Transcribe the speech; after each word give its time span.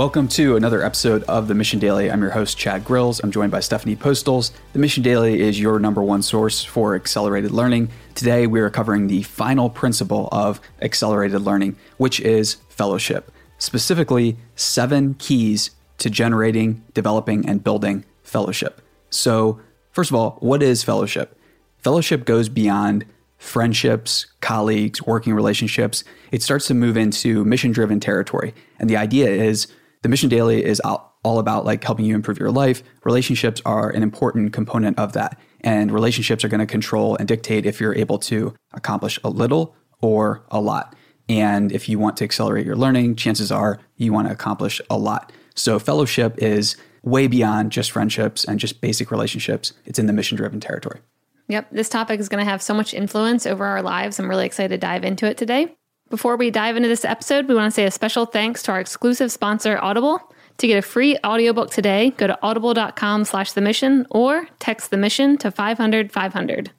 Welcome 0.00 0.28
to 0.28 0.56
another 0.56 0.82
episode 0.82 1.24
of 1.24 1.46
the 1.46 1.54
Mission 1.54 1.78
Daily. 1.78 2.10
I'm 2.10 2.22
your 2.22 2.30
host, 2.30 2.56
Chad 2.56 2.86
Grills. 2.86 3.20
I'm 3.22 3.30
joined 3.30 3.52
by 3.52 3.60
Stephanie 3.60 3.96
Postles. 3.96 4.50
The 4.72 4.78
Mission 4.78 5.02
Daily 5.02 5.42
is 5.42 5.60
your 5.60 5.78
number 5.78 6.02
one 6.02 6.22
source 6.22 6.64
for 6.64 6.94
accelerated 6.94 7.50
learning. 7.50 7.90
Today, 8.14 8.46
we 8.46 8.60
are 8.60 8.70
covering 8.70 9.08
the 9.08 9.22
final 9.24 9.68
principle 9.68 10.30
of 10.32 10.58
accelerated 10.80 11.42
learning, 11.42 11.76
which 11.98 12.18
is 12.18 12.56
fellowship, 12.70 13.30
specifically, 13.58 14.38
seven 14.56 15.16
keys 15.18 15.72
to 15.98 16.08
generating, 16.08 16.82
developing, 16.94 17.46
and 17.46 17.62
building 17.62 18.06
fellowship. 18.22 18.80
So, 19.10 19.60
first 19.92 20.10
of 20.10 20.14
all, 20.14 20.38
what 20.40 20.62
is 20.62 20.82
fellowship? 20.82 21.38
Fellowship 21.76 22.24
goes 22.24 22.48
beyond 22.48 23.04
friendships, 23.36 24.24
colleagues, 24.40 25.02
working 25.02 25.34
relationships. 25.34 26.04
It 26.32 26.42
starts 26.42 26.66
to 26.68 26.74
move 26.74 26.96
into 26.96 27.44
mission 27.44 27.70
driven 27.70 28.00
territory. 28.00 28.54
And 28.78 28.88
the 28.88 28.96
idea 28.96 29.28
is 29.28 29.66
the 30.02 30.08
Mission 30.08 30.28
Daily 30.28 30.64
is 30.64 30.80
all 30.80 31.38
about 31.38 31.64
like 31.64 31.84
helping 31.84 32.04
you 32.04 32.14
improve 32.14 32.38
your 32.38 32.50
life. 32.50 32.82
Relationships 33.04 33.60
are 33.66 33.90
an 33.90 34.02
important 34.02 34.52
component 34.52 34.98
of 34.98 35.12
that. 35.12 35.38
And 35.60 35.92
relationships 35.92 36.44
are 36.44 36.48
going 36.48 36.60
to 36.60 36.66
control 36.66 37.16
and 37.16 37.28
dictate 37.28 37.66
if 37.66 37.80
you're 37.80 37.94
able 37.94 38.18
to 38.20 38.54
accomplish 38.72 39.18
a 39.22 39.28
little 39.28 39.74
or 40.00 40.42
a 40.50 40.60
lot. 40.60 40.96
And 41.28 41.70
if 41.70 41.88
you 41.88 41.98
want 41.98 42.16
to 42.18 42.24
accelerate 42.24 42.66
your 42.66 42.76
learning, 42.76 43.16
chances 43.16 43.52
are 43.52 43.78
you 43.96 44.12
want 44.12 44.28
to 44.28 44.32
accomplish 44.32 44.80
a 44.90 44.98
lot. 44.98 45.32
So, 45.54 45.78
fellowship 45.78 46.38
is 46.38 46.76
way 47.02 47.26
beyond 47.26 47.70
just 47.70 47.90
friendships 47.90 48.44
and 48.44 48.58
just 48.58 48.80
basic 48.80 49.10
relationships. 49.10 49.72
It's 49.84 49.98
in 49.98 50.06
the 50.06 50.12
mission 50.12 50.36
driven 50.36 50.60
territory. 50.60 51.00
Yep, 51.48 51.68
this 51.72 51.88
topic 51.88 52.20
is 52.20 52.28
going 52.28 52.44
to 52.44 52.50
have 52.50 52.62
so 52.62 52.74
much 52.74 52.94
influence 52.94 53.46
over 53.46 53.64
our 53.64 53.82
lives. 53.82 54.18
I'm 54.18 54.28
really 54.28 54.46
excited 54.46 54.68
to 54.70 54.78
dive 54.78 55.04
into 55.04 55.26
it 55.26 55.36
today. 55.36 55.76
Before 56.10 56.36
we 56.36 56.50
dive 56.50 56.76
into 56.76 56.88
this 56.88 57.04
episode, 57.04 57.46
we 57.46 57.54
want 57.54 57.72
to 57.72 57.74
say 57.74 57.84
a 57.84 57.90
special 57.92 58.26
thanks 58.26 58.64
to 58.64 58.72
our 58.72 58.80
exclusive 58.80 59.30
sponsor, 59.30 59.78
Audible. 59.80 60.20
To 60.58 60.66
get 60.66 60.76
a 60.76 60.82
free 60.82 61.16
audiobook 61.24 61.70
today, 61.70 62.10
go 62.16 62.26
to 62.26 62.36
audible.com 62.42 63.24
slash 63.24 63.52
the 63.52 63.60
mission 63.60 64.08
or 64.10 64.48
text 64.58 64.90
the 64.90 64.96
mission 64.96 65.38
to 65.38 65.52
500 65.52 66.10
500. 66.10 66.72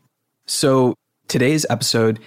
So 0.48 0.96
today's 1.30 1.66
episode 1.70 2.20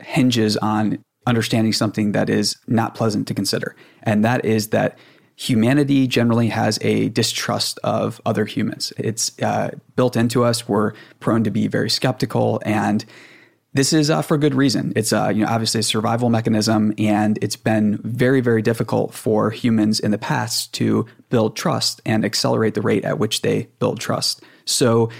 hinges 0.00 0.56
on 0.58 1.02
understanding 1.26 1.72
something 1.72 2.12
that 2.12 2.30
is 2.30 2.56
not 2.68 2.94
pleasant 2.94 3.26
to 3.28 3.34
consider. 3.34 3.74
And 4.04 4.24
that 4.24 4.44
is 4.44 4.68
that 4.68 4.96
humanity 5.34 6.06
generally 6.06 6.48
has 6.50 6.78
a 6.82 7.08
distrust 7.08 7.80
of 7.82 8.20
other 8.24 8.44
humans. 8.44 8.92
It's 8.96 9.36
uh, 9.42 9.70
built 9.96 10.14
into 10.14 10.44
us. 10.44 10.68
We're 10.68 10.92
prone 11.18 11.42
to 11.42 11.50
be 11.50 11.66
very 11.66 11.90
skeptical 11.90 12.62
and 12.64 13.04
this 13.74 13.92
is 13.92 14.08
uh, 14.08 14.22
for 14.22 14.38
good 14.38 14.54
reason. 14.54 14.92
It's 14.96 15.12
uh, 15.12 15.30
you 15.34 15.44
know 15.44 15.50
obviously 15.50 15.80
a 15.80 15.82
survival 15.82 16.30
mechanism, 16.30 16.94
and 16.96 17.38
it's 17.42 17.56
been 17.56 17.98
very 18.02 18.40
very 18.40 18.62
difficult 18.62 19.12
for 19.12 19.50
humans 19.50 20.00
in 20.00 20.12
the 20.12 20.18
past 20.18 20.72
to 20.74 21.06
build 21.28 21.56
trust 21.56 22.00
and 22.06 22.24
accelerate 22.24 22.74
the 22.74 22.82
rate 22.82 23.04
at 23.04 23.18
which 23.18 23.42
they 23.42 23.68
build 23.80 24.00
trust. 24.00 24.42
So 24.64 25.10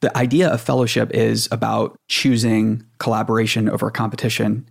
the 0.00 0.16
idea 0.16 0.50
of 0.50 0.60
fellowship 0.60 1.10
is 1.12 1.48
about 1.50 1.96
choosing 2.08 2.84
collaboration 2.98 3.70
over 3.70 3.90
competition 3.90 4.68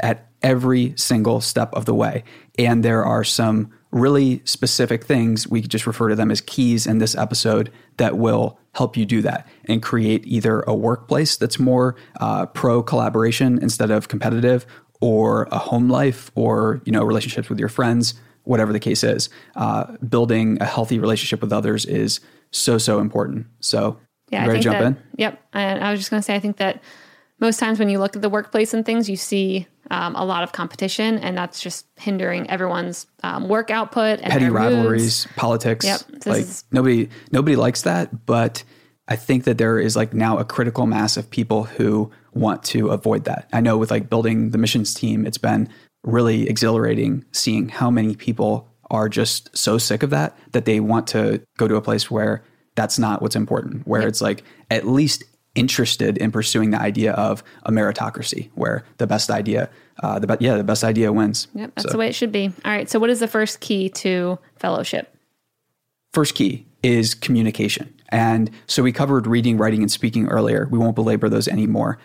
at 0.00 0.28
every 0.42 0.92
single 0.96 1.40
step 1.40 1.72
of 1.72 1.86
the 1.86 1.94
way. 1.94 2.22
And 2.58 2.84
there 2.84 3.04
are 3.04 3.24
some 3.24 3.72
really 3.92 4.42
specific 4.44 5.04
things, 5.04 5.48
we 5.48 5.62
just 5.62 5.86
refer 5.86 6.08
to 6.08 6.16
them 6.16 6.30
as 6.30 6.40
keys 6.42 6.86
in 6.86 6.98
this 6.98 7.16
episode, 7.16 7.70
that 7.96 8.18
will 8.18 8.58
help 8.74 8.96
you 8.96 9.04
do 9.06 9.22
that 9.22 9.46
and 9.66 9.82
create 9.82 10.26
either 10.26 10.60
a 10.62 10.74
workplace 10.74 11.36
that's 11.36 11.58
more 11.58 11.96
uh, 12.20 12.46
pro 12.46 12.82
collaboration 12.82 13.58
instead 13.62 13.90
of 13.90 14.08
competitive, 14.08 14.66
or 15.00 15.48
a 15.50 15.58
home 15.58 15.88
life, 15.88 16.30
or 16.34 16.80
you 16.84 16.92
know 16.92 17.04
relationships 17.04 17.48
with 17.48 17.58
your 17.58 17.68
friends, 17.68 18.14
whatever 18.44 18.72
the 18.72 18.80
case 18.80 19.04
is. 19.04 19.28
Uh, 19.56 19.96
building 20.08 20.58
a 20.60 20.64
healthy 20.66 20.98
relationship 20.98 21.40
with 21.40 21.52
others 21.52 21.84
is 21.86 22.20
so 22.50 22.78
so 22.78 23.00
important. 23.00 23.46
So, 23.60 23.98
yeah, 24.30 24.46
ready 24.46 24.60
to 24.60 24.64
jump 24.64 24.78
that, 24.78 24.86
in? 24.86 24.96
Yep. 25.16 25.42
And 25.52 25.84
I 25.84 25.90
was 25.90 26.00
just 26.00 26.10
going 26.10 26.20
to 26.20 26.24
say, 26.24 26.34
I 26.34 26.40
think 26.40 26.56
that 26.58 26.82
most 27.44 27.60
times 27.60 27.78
when 27.78 27.88
you 27.88 27.98
look 27.98 28.16
at 28.16 28.22
the 28.22 28.28
workplace 28.28 28.74
and 28.74 28.84
things, 28.84 29.08
you 29.08 29.16
see 29.16 29.66
um, 29.90 30.16
a 30.16 30.24
lot 30.24 30.42
of 30.42 30.52
competition, 30.52 31.18
and 31.18 31.36
that's 31.36 31.60
just 31.60 31.86
hindering 31.96 32.48
everyone's 32.48 33.06
um, 33.22 33.48
work 33.48 33.70
output 33.70 34.20
and 34.20 34.32
petty 34.32 34.48
rivalries, 34.48 35.26
moods. 35.26 35.36
politics. 35.36 35.84
Yep. 35.84 36.00
Like 36.26 36.38
is- 36.40 36.64
nobody 36.72 37.08
nobody 37.30 37.56
likes 37.56 37.82
that, 37.82 38.26
but 38.26 38.64
I 39.08 39.16
think 39.16 39.44
that 39.44 39.58
there 39.58 39.78
is 39.78 39.94
like 39.94 40.14
now 40.14 40.38
a 40.38 40.44
critical 40.44 40.86
mass 40.86 41.16
of 41.16 41.28
people 41.30 41.64
who 41.64 42.10
want 42.32 42.62
to 42.64 42.88
avoid 42.88 43.24
that. 43.24 43.48
I 43.52 43.60
know 43.60 43.76
with 43.76 43.90
like 43.90 44.08
building 44.08 44.50
the 44.50 44.58
missions 44.58 44.94
team, 44.94 45.26
it's 45.26 45.38
been 45.38 45.68
really 46.02 46.48
exhilarating 46.48 47.24
seeing 47.32 47.68
how 47.68 47.90
many 47.90 48.16
people 48.16 48.68
are 48.90 49.08
just 49.08 49.56
so 49.56 49.78
sick 49.78 50.02
of 50.02 50.10
that 50.10 50.36
that 50.52 50.64
they 50.64 50.80
want 50.80 51.06
to 51.08 51.42
go 51.58 51.68
to 51.68 51.76
a 51.76 51.82
place 51.82 52.10
where 52.10 52.42
that's 52.74 52.98
not 52.98 53.22
what's 53.22 53.36
important, 53.36 53.86
where 53.86 54.08
it's 54.08 54.20
like 54.20 54.42
at 54.70 54.86
least 54.86 55.24
interested 55.54 56.18
in 56.18 56.32
pursuing 56.32 56.70
the 56.70 56.80
idea 56.80 57.12
of 57.12 57.42
a 57.64 57.70
meritocracy, 57.70 58.50
where 58.54 58.84
the 58.98 59.06
best 59.06 59.30
idea, 59.30 59.70
uh, 60.02 60.18
the 60.18 60.26
be- 60.26 60.44
yeah, 60.44 60.56
the 60.56 60.64
best 60.64 60.84
idea 60.84 61.12
wins. 61.12 61.48
Yep, 61.54 61.72
that's 61.74 61.82
So- 61.84 61.92
the 61.92 61.98
way 61.98 62.08
it 62.08 62.14
should 62.14 62.32
be. 62.32 62.52
All 62.64 62.72
right. 62.72 62.88
So, 62.90 62.98
what 62.98 63.10
is 63.10 63.20
the 63.20 63.28
first 63.28 63.60
key 63.60 63.88
to 63.90 64.38
fellowship? 64.56 65.14
First 66.12 66.34
key 66.34 66.66
is 66.82 67.14
communication. 67.14 67.92
And 68.10 68.50
so 68.66 68.82
we 68.82 68.92
covered 68.92 69.26
reading, 69.26 69.56
writing, 69.56 69.80
and 69.82 69.90
speaking 69.90 70.26
earlier. 70.28 70.68
We 70.70 70.78
won't 70.78 70.94
belabor 70.94 71.28
those 71.28 71.48
anymore. 71.48 71.98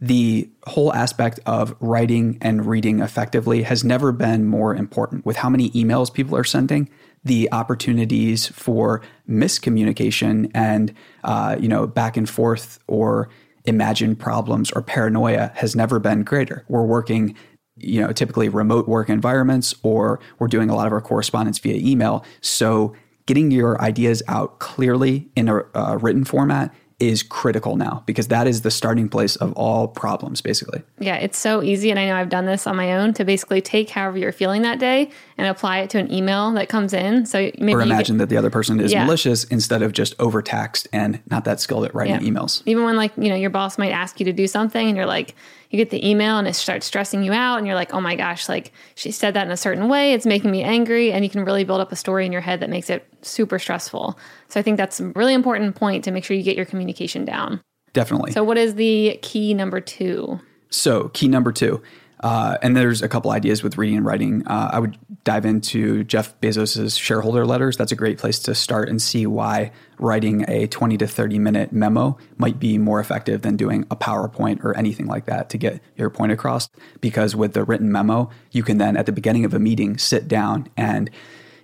The 0.00 0.50
whole 0.66 0.92
aspect 0.92 1.40
of 1.46 1.74
writing 1.80 2.38
and 2.42 2.66
reading 2.66 3.00
effectively 3.00 3.62
has 3.62 3.82
never 3.82 4.12
been 4.12 4.44
more 4.44 4.74
important. 4.74 5.24
With 5.24 5.36
how 5.36 5.48
many 5.48 5.70
emails 5.70 6.12
people 6.12 6.36
are 6.36 6.44
sending, 6.44 6.90
the 7.24 7.50
opportunities 7.50 8.46
for 8.46 9.02
miscommunication 9.28 10.50
and 10.54 10.94
uh, 11.24 11.56
you 11.58 11.68
know 11.68 11.86
back 11.86 12.16
and 12.16 12.28
forth 12.28 12.78
or 12.86 13.28
imagined 13.64 14.18
problems 14.18 14.70
or 14.72 14.82
paranoia 14.82 15.50
has 15.56 15.74
never 15.74 15.98
been 15.98 16.22
greater. 16.22 16.64
We're 16.68 16.84
working 16.84 17.34
you 17.76 18.00
know 18.00 18.12
typically 18.12 18.48
remote 18.48 18.88
work 18.88 19.08
environments 19.08 19.74
or 19.82 20.20
we're 20.38 20.48
doing 20.48 20.70
a 20.70 20.74
lot 20.74 20.86
of 20.86 20.92
our 20.92 21.00
correspondence 21.00 21.58
via 21.58 21.76
email 21.76 22.24
so 22.40 22.94
getting 23.26 23.50
your 23.50 23.80
ideas 23.82 24.22
out 24.28 24.58
clearly 24.60 25.28
in 25.36 25.48
a 25.48 25.62
uh, 25.74 25.98
written 26.00 26.24
format 26.24 26.74
is 26.98 27.22
critical 27.22 27.76
now 27.76 28.02
because 28.06 28.28
that 28.28 28.46
is 28.46 28.62
the 28.62 28.70
starting 28.70 29.08
place 29.08 29.36
of 29.36 29.52
all 29.52 29.86
problems 29.86 30.40
basically 30.40 30.82
Yeah, 30.98 31.16
it's 31.16 31.38
so 31.38 31.62
easy. 31.62 31.90
And 31.90 31.98
I 32.00 32.06
know 32.06 32.16
I've 32.16 32.30
done 32.30 32.46
this 32.46 32.66
on 32.66 32.76
my 32.76 32.94
own 32.96 33.12
to 33.14 33.24
basically 33.24 33.60
take 33.60 33.90
however 33.90 34.18
you're 34.18 34.32
feeling 34.32 34.62
that 34.62 34.78
day 34.78 35.10
and 35.38 35.46
apply 35.46 35.78
it 35.80 35.90
to 35.90 35.98
an 35.98 36.10
email 36.12 36.52
that 36.52 36.68
comes 36.68 36.92
in. 36.92 37.26
So 37.26 37.50
maybe 37.58 37.74
or 37.74 37.82
imagine 37.82 38.18
that 38.18 38.28
the 38.28 38.36
other 38.36 38.50
person 38.50 38.80
is 38.80 38.92
Yeah. 38.92 39.04
malicious 39.04 39.44
instead 39.44 39.82
of 39.82 39.92
just 39.92 40.14
overtaxed 40.18 40.88
and 40.92 41.20
not 41.30 41.44
that 41.44 41.60
skilled 41.60 41.84
at 41.84 41.94
writing 41.94 42.14
Yeah. 42.14 42.20
emails 42.30 42.62
Even 42.66 42.84
when 42.84 42.96
like, 42.96 43.12
you 43.18 43.28
know, 43.28 43.34
your 43.34 43.50
boss 43.50 43.76
might 43.78 43.90
ask 43.90 44.18
you 44.18 44.24
to 44.24 44.32
do 44.32 44.46
something 44.46 44.86
and 44.88 44.96
you're 44.96 45.06
like, 45.06 45.34
you 45.70 45.76
get 45.76 45.90
the 45.90 46.08
email 46.08 46.38
and 46.38 46.46
it 46.48 46.54
starts 46.54 46.86
stressing 46.86 47.22
you 47.22 47.32
out 47.32 47.58
and 47.58 47.66
you're 47.66 47.76
like, 47.76 47.92
oh 47.92 48.00
my 48.00 48.14
gosh, 48.16 48.48
like 48.48 48.72
she 48.94 49.10
said 49.10 49.34
that 49.34 49.46
in 49.46 49.52
a 49.52 49.56
certain 49.56 49.88
way. 49.88 50.12
It's 50.12 50.24
making 50.24 50.50
me 50.50 50.62
angry. 50.62 51.12
And 51.12 51.24
you 51.24 51.30
can 51.30 51.44
really 51.44 51.64
build 51.64 51.80
up 51.80 51.92
a 51.92 51.96
story 51.96 52.24
in 52.24 52.32
your 52.32 52.40
head 52.40 52.60
that 52.60 52.70
makes 52.70 52.88
it 52.88 53.06
super 53.22 53.58
stressful. 53.58 54.18
So 54.48 54.60
I 54.60 54.62
think 54.62 54.76
that's 54.78 55.00
a 55.00 55.08
really 55.08 55.34
important 55.34 55.74
point 55.74 56.04
to 56.04 56.10
make 56.12 56.24
sure 56.24 56.36
you 56.36 56.42
get 56.42 56.56
your 56.56 56.66
communication 56.66 57.24
down. 57.24 57.60
definitely 57.92 58.32
So 58.32 58.44
what 58.44 58.56
is 58.58 58.74
the 58.76 59.18
key 59.22 59.54
number 59.54 59.80
two? 59.80 60.40
So, 60.68 61.08
key 61.14 61.28
number 61.28 61.52
two, 61.52 61.80
uh, 62.20 62.56
and 62.62 62.76
there's 62.76 63.02
a 63.02 63.08
couple 63.08 63.30
ideas 63.30 63.62
with 63.62 63.76
reading 63.76 63.98
and 63.98 64.06
writing. 64.06 64.46
Uh, 64.46 64.70
I 64.72 64.78
would 64.78 64.96
dive 65.24 65.44
into 65.44 66.04
Jeff 66.04 66.38
Bezos's 66.40 66.96
shareholder 66.96 67.44
letters. 67.44 67.76
That's 67.76 67.92
a 67.92 67.96
great 67.96 68.18
place 68.18 68.38
to 68.40 68.54
start 68.54 68.88
and 68.88 69.00
see 69.00 69.26
why 69.26 69.72
writing 69.98 70.44
a 70.48 70.66
20 70.66 70.96
to 70.98 71.06
30 71.06 71.38
minute 71.38 71.72
memo 71.72 72.16
might 72.38 72.58
be 72.58 72.78
more 72.78 73.00
effective 73.00 73.42
than 73.42 73.56
doing 73.56 73.86
a 73.90 73.96
PowerPoint 73.96 74.64
or 74.64 74.76
anything 74.76 75.06
like 75.06 75.26
that 75.26 75.50
to 75.50 75.58
get 75.58 75.82
your 75.96 76.08
point 76.08 76.32
across. 76.32 76.68
Because 77.00 77.36
with 77.36 77.52
the 77.52 77.64
written 77.64 77.92
memo, 77.92 78.30
you 78.50 78.62
can 78.62 78.78
then 78.78 78.96
at 78.96 79.06
the 79.06 79.12
beginning 79.12 79.44
of 79.44 79.52
a 79.52 79.58
meeting 79.58 79.98
sit 79.98 80.26
down 80.26 80.68
and 80.76 81.10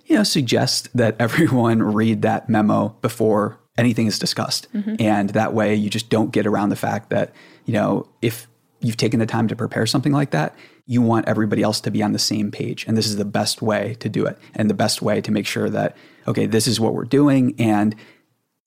you 0.05 0.15
know 0.15 0.23
suggest 0.23 0.89
that 0.95 1.15
everyone 1.19 1.81
read 1.81 2.21
that 2.21 2.47
memo 2.47 2.89
before 3.01 3.57
anything 3.77 4.07
is 4.07 4.19
discussed. 4.19 4.67
And 4.99 5.29
that 5.29 5.53
way 5.53 5.75
you 5.75 5.89
just 5.89 6.09
don't 6.09 6.31
get 6.31 6.45
around 6.45 6.69
the 6.69 6.75
fact 6.75 7.09
that, 7.09 7.33
you 7.65 7.73
know, 7.73 8.07
if 8.21 8.47
you've 8.83 8.97
taken 8.97 9.19
the 9.19 9.25
time 9.25 9.47
to 9.47 9.55
prepare 9.55 9.85
something 9.85 10.11
like 10.11 10.31
that, 10.31 10.55
you 10.85 11.01
want 11.01 11.27
everybody 11.27 11.63
else 11.63 11.79
to 11.81 11.89
be 11.89 12.03
on 12.03 12.11
the 12.11 12.19
same 12.19 12.51
page. 12.51 12.85
And 12.87 12.97
this 12.97 13.07
is 13.07 13.15
the 13.15 13.25
best 13.25 13.61
way 13.61 13.95
to 13.95 14.09
do 14.09 14.25
it. 14.25 14.37
And 14.53 14.69
the 14.69 14.75
best 14.75 15.01
way 15.01 15.21
to 15.21 15.31
make 15.31 15.47
sure 15.47 15.69
that, 15.69 15.95
okay, 16.27 16.45
this 16.45 16.67
is 16.67 16.79
what 16.79 16.93
we're 16.93 17.05
doing. 17.05 17.55
And 17.57 17.95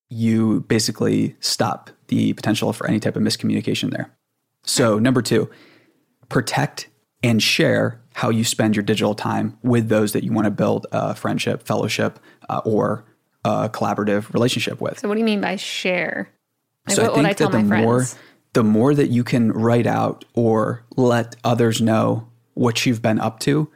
you 0.09 0.61
basically 0.63 1.37
stop 1.41 1.91
the 2.09 2.33
potential 2.33 2.73
for 2.73 2.87
any 2.87 2.99
type 2.99 3.17
of 3.17 3.23
miscommunication 3.23 3.91
there. 3.91 4.11
So, 4.65 4.99
number 4.99 5.23
two, 5.23 5.51
protect 6.29 6.89
and 7.23 7.43
share 7.43 8.01
how 8.15 8.31
you 8.31 8.45
spend 8.45 8.75
your 8.75 8.83
digital 8.83 9.15
time 9.15 9.59
with 9.63 9.89
those 9.89 10.13
that 10.13 10.25
you 10.25 10.33
want 10.33 10.47
to 10.47 10.51
build 10.51 10.87
a 10.93 11.15
friendship, 11.15 11.67
fellowship, 11.67 12.19
uh, 12.49 12.63
or 12.65 13.05
a 13.45 13.69
collaborative 13.69 14.33
relationship 14.33 14.81
with. 14.81 14.99
So 14.99 15.09
what 15.09 15.15
do 15.15 15.21
you 15.21 15.27
mean 15.27 15.41
by 15.41 15.57
share? 15.57 16.31
Like 16.87 16.97
So 16.97 17.03
what 17.03 17.11
I 17.11 17.15
think 17.15 17.17
would 17.17 17.27
I 17.27 17.33
tell 17.35 17.51
that 17.51 17.59
the 17.59 17.65
my 17.65 17.83
more 17.83 18.05
friends? 18.05 18.19
The 18.57 18.65
more 18.65 18.95
that 18.95 19.11
you 19.11 19.23
can 19.23 19.53
write 19.53 19.87
out 19.87 20.25
or 20.33 20.83
let 20.97 21.37
others 21.45 21.83
know 21.83 22.27
what 22.55 22.87
you've 22.87 23.03
been 23.03 23.21
up 23.21 23.39
to, 23.39 23.71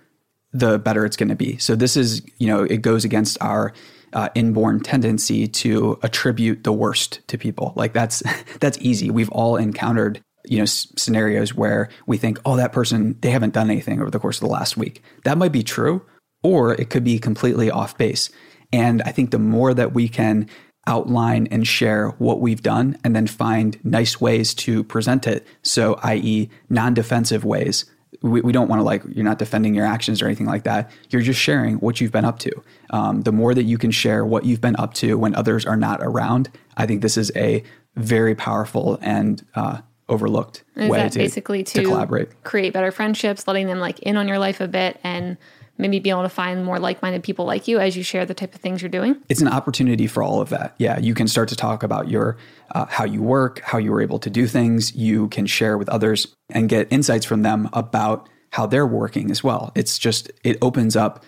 the 0.55 0.79
better 0.79 1.05
it's 1.05 1.19
going 1.19 1.29
to 1.29 1.37
be. 1.37 1.59
So 1.59 1.77
this 1.77 1.99
is, 1.99 2.23
you 2.39 2.47
know, 2.47 2.63
it 2.63 2.81
goes 2.81 3.05
against 3.05 3.37
our 3.43 3.75
uh, 4.15 4.31
inborn 4.35 4.81
tendency 4.81 5.47
to 5.47 5.99
attribute 6.03 6.65
the 6.65 6.73
worst 6.73 7.21
to 7.29 7.37
people. 7.37 7.75
Like 7.77 7.93
that's 7.93 8.23
that's 8.61 8.79
easy. 8.81 9.11
We've 9.11 9.29
all 9.29 9.57
encountered 9.57 10.23
you 10.47 10.57
know 10.57 10.63
s- 10.63 10.91
scenarios 10.97 11.55
where 11.55 11.91
we 12.07 12.17
think, 12.17 12.39
oh, 12.47 12.57
that 12.57 12.73
person 12.73 13.19
they 13.21 13.33
haven't 13.33 13.53
done 13.53 13.71
anything 13.71 14.01
over 14.01 14.11
the 14.11 14.19
course 14.19 14.39
of 14.39 14.49
the 14.49 14.53
last 14.55 14.79
week. 14.79 15.03
That 15.25 15.37
might 15.37 15.53
be 15.53 15.63
true, 15.63 16.07
or 16.43 16.73
it 16.73 16.89
could 16.89 17.05
be 17.05 17.19
completely 17.19 17.71
off 17.71 17.99
base. 17.99 18.31
And 18.73 19.03
I 19.03 19.13
think 19.13 19.31
the 19.31 19.39
more 19.39 19.75
that 19.75 19.93
we 19.93 20.09
can 20.09 20.49
outline 20.87 21.47
and 21.51 21.67
share 21.67 22.09
what 22.19 22.41
we've 22.41 22.63
done 22.63 22.97
and 23.05 23.15
then 23.15 23.27
find 23.27 23.79
nice 23.85 24.21
ways 24.21 24.55
to 24.55 24.83
present 24.85 25.27
it. 25.27 25.47
So, 25.63 25.95
i.e., 26.03 26.49
non 26.69 26.95
defensive 26.95 27.45
ways. 27.45 27.85
We, 28.23 28.41
we 28.41 28.53
don't 28.53 28.69
want 28.69 28.81
to 28.81 28.85
like, 28.85 29.03
you're 29.09 29.25
not 29.25 29.39
defending 29.39 29.75
your 29.75 29.87
actions 29.87 30.21
or 30.21 30.27
anything 30.27 30.47
like 30.47 30.65
that. 30.65 30.91
You're 31.11 31.23
just 31.23 31.41
sharing 31.41 31.77
what 31.77 32.01
you've 32.01 32.13
been 32.13 32.25
up 32.25 32.39
to. 32.41 32.51
Um, 32.91 33.23
the 33.23 33.33
more 33.33 33.55
that 33.55 33.63
you 33.63 33.79
can 33.79 33.91
share 33.91 34.25
what 34.25 34.45
you've 34.45 34.61
been 34.61 34.77
up 34.77 34.95
to 34.95 35.17
when 35.17 35.35
others 35.35 35.65
are 35.65 35.77
not 35.77 36.01
around, 36.03 36.51
I 36.77 36.87
think 36.87 37.03
this 37.03 37.17
is 37.17 37.31
a 37.37 37.63
very 37.97 38.35
powerful 38.35 38.99
and 39.01 39.47
uh, 39.55 39.81
overlooked 40.09 40.65
Is 40.77 40.91
way 40.91 41.09
to, 41.09 41.19
basically 41.19 41.63
to, 41.63 41.83
to 41.83 41.85
collaborate. 41.85 42.43
create 42.45 42.73
better 42.73 42.91
friendships, 42.91 43.47
letting 43.47 43.69
them 43.69 43.79
like 43.79 44.01
in 44.01 44.17
on 44.17 44.29
your 44.29 44.39
life 44.39 44.61
a 44.61 44.69
bit 44.69 44.99
and 45.03 45.39
maybe 45.81 45.99
be 45.99 46.11
able 46.11 46.23
to 46.23 46.29
find 46.29 46.65
more 46.65 46.79
like-minded 46.79 47.23
people 47.23 47.45
like 47.45 47.67
you 47.69 47.79
as 47.79 47.97
you 47.97 48.03
share 48.03 48.27
the 48.27 48.35
type 48.35 48.55
of 48.55 48.61
things 48.61 48.83
you're 48.83 48.89
doing? 48.89 49.17
it's 49.29 49.41
an 49.41 49.49
opportunity 49.49 50.07
for 50.07 50.23
all 50.23 50.41
of 50.41 50.49
that. 50.51 50.75
Yeah, 50.79 50.99
you 50.99 51.15
can 51.15 51.29
start 51.29 51.49
to 51.49 51.57
talk 51.57 51.83
about 51.83 52.09
your 52.09 52.37
uh, 52.73 52.87
how 52.87 53.05
you 53.05 53.23
work, 53.23 53.61
how 53.61 53.79
you 53.79 53.91
were 53.91 54.01
able 54.01 54.19
to 54.21 54.31
do 54.31 54.47
things. 54.47 54.95
You 54.95 55.29
can 55.29 55.47
share 55.47 55.77
with 55.79 55.89
others 55.89 56.35
and 56.51 56.69
get 56.69 56.93
insights 56.93 57.27
from 57.27 57.43
them 57.43 57.69
about 57.73 58.29
how 58.51 58.67
they're 58.67 58.87
working 58.87 59.31
as 59.31 59.43
well. 59.43 59.73
It's 59.75 59.99
just 59.99 60.31
it 60.45 60.59
opens 60.63 60.97
up 60.97 61.25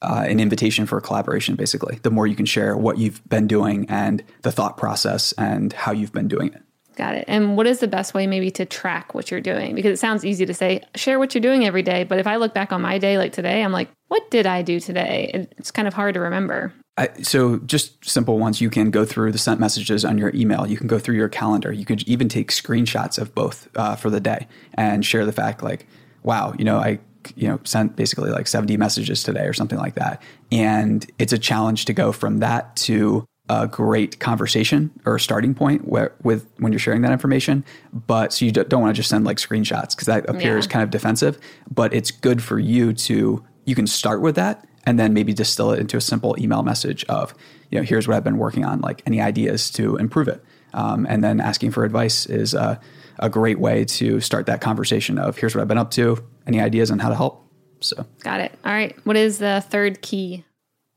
uh, 0.00 0.24
an 0.26 0.40
invitation 0.40 0.86
for 0.86 1.00
collaboration. 1.00 1.54
Basically, 1.54 1.98
the 2.02 2.10
more 2.10 2.26
you 2.26 2.34
can 2.34 2.46
share 2.46 2.76
what 2.76 2.98
you've 2.98 3.26
been 3.28 3.46
doing 3.46 3.86
and 3.88 4.22
the 4.42 4.52
thought 4.52 4.76
process 4.76 5.32
and 5.32 5.72
how 5.72 5.92
you've 5.92 6.12
been 6.12 6.28
doing 6.28 6.52
it. 6.52 6.62
Got 6.96 7.14
it. 7.14 7.24
And 7.26 7.56
what 7.56 7.66
is 7.66 7.80
the 7.80 7.88
best 7.88 8.12
way 8.12 8.26
maybe 8.26 8.50
to 8.52 8.66
track 8.66 9.14
what 9.14 9.30
you're 9.30 9.40
doing? 9.40 9.74
Because 9.74 9.92
it 9.92 10.00
sounds 10.00 10.24
easy 10.24 10.44
to 10.44 10.54
say, 10.54 10.82
share 10.94 11.18
what 11.18 11.34
you're 11.34 11.42
doing 11.42 11.64
every 11.64 11.82
day. 11.82 12.04
But 12.04 12.18
if 12.18 12.26
I 12.26 12.36
look 12.36 12.52
back 12.52 12.72
on 12.72 12.82
my 12.82 12.98
day 12.98 13.16
like 13.18 13.32
today, 13.32 13.62
I'm 13.62 13.72
like, 13.72 13.88
what 14.08 14.30
did 14.30 14.46
I 14.46 14.62
do 14.62 14.78
today? 14.78 15.48
It's 15.56 15.70
kind 15.70 15.88
of 15.88 15.94
hard 15.94 16.14
to 16.14 16.20
remember. 16.20 16.72
I, 16.98 17.08
so 17.22 17.58
just 17.60 18.04
simple 18.04 18.38
ones. 18.38 18.60
You 18.60 18.68
can 18.68 18.90
go 18.90 19.06
through 19.06 19.32
the 19.32 19.38
sent 19.38 19.58
messages 19.58 20.04
on 20.04 20.18
your 20.18 20.30
email. 20.34 20.66
You 20.66 20.76
can 20.76 20.86
go 20.86 20.98
through 20.98 21.16
your 21.16 21.30
calendar. 21.30 21.72
You 21.72 21.86
could 21.86 22.06
even 22.06 22.28
take 22.28 22.50
screenshots 22.50 23.18
of 23.18 23.34
both 23.34 23.68
uh, 23.76 23.96
for 23.96 24.10
the 24.10 24.20
day 24.20 24.46
and 24.74 25.04
share 25.04 25.24
the 25.24 25.32
fact 25.32 25.62
like, 25.62 25.86
wow, 26.22 26.54
you 26.58 26.64
know, 26.64 26.76
I 26.76 26.98
you 27.36 27.48
know 27.48 27.60
sent 27.64 27.94
basically 27.96 28.30
like 28.30 28.48
70 28.48 28.76
messages 28.76 29.22
today 29.22 29.46
or 29.46 29.52
something 29.52 29.78
like 29.78 29.94
that. 29.94 30.22
And 30.50 31.08
it's 31.18 31.32
a 31.32 31.38
challenge 31.38 31.84
to 31.86 31.92
go 31.92 32.12
from 32.12 32.38
that 32.38 32.74
to 32.76 33.24
a 33.48 33.66
great 33.66 34.18
conversation 34.20 34.90
or 35.04 35.16
a 35.16 35.20
starting 35.20 35.54
point 35.54 35.86
where, 35.88 36.14
with 36.22 36.46
when 36.58 36.72
you're 36.72 36.78
sharing 36.78 37.02
that 37.02 37.12
information. 37.12 37.64
But 37.92 38.32
so 38.32 38.44
you 38.44 38.52
don't 38.52 38.80
want 38.80 38.94
to 38.94 38.98
just 38.98 39.08
send 39.10 39.24
like 39.24 39.38
screenshots 39.38 39.90
because 39.90 40.06
that 40.06 40.28
appears 40.28 40.64
Yeah. 40.66 40.70
kind 40.72 40.82
of 40.84 40.90
defensive. 40.90 41.38
But 41.70 41.92
it's 41.92 42.10
good 42.10 42.42
for 42.42 42.58
you 42.58 42.92
to 42.94 43.44
you 43.64 43.74
can 43.74 43.86
start 43.86 44.20
with 44.20 44.34
that 44.36 44.66
and 44.84 44.98
then 44.98 45.12
maybe 45.12 45.32
distill 45.32 45.70
it 45.72 45.78
into 45.80 45.96
a 45.96 46.00
simple 46.00 46.34
email 46.38 46.62
message 46.62 47.04
of 47.04 47.34
you 47.70 47.78
know 47.78 47.84
here's 47.84 48.06
what 48.08 48.16
I've 48.16 48.24
been 48.24 48.38
working 48.38 48.64
on. 48.64 48.80
Like 48.80 49.02
any 49.06 49.20
ideas 49.20 49.70
to 49.72 49.96
improve 49.96 50.28
it. 50.28 50.42
Um, 50.74 51.06
and 51.08 51.22
then 51.22 51.40
asking 51.40 51.72
for 51.72 51.84
advice 51.84 52.24
is 52.26 52.54
a, 52.54 52.80
a 53.18 53.28
great 53.28 53.58
way 53.58 53.84
to 53.84 54.20
start 54.20 54.46
that 54.46 54.60
conversation 54.60 55.18
of 55.18 55.36
here's 55.36 55.54
what 55.54 55.60
I've 55.62 55.68
been 55.68 55.78
up 55.78 55.90
to. 55.92 56.24
Any 56.46 56.60
ideas 56.60 56.90
on 56.90 56.98
how 57.00 57.08
to 57.10 57.14
help? 57.14 57.44
So 57.80 58.06
Got 58.22 58.40
it. 58.40 58.52
All 58.64 58.72
right. 58.72 58.96
What 59.04 59.16
is 59.16 59.38
the 59.38 59.62
third 59.68 60.00
key? 60.00 60.44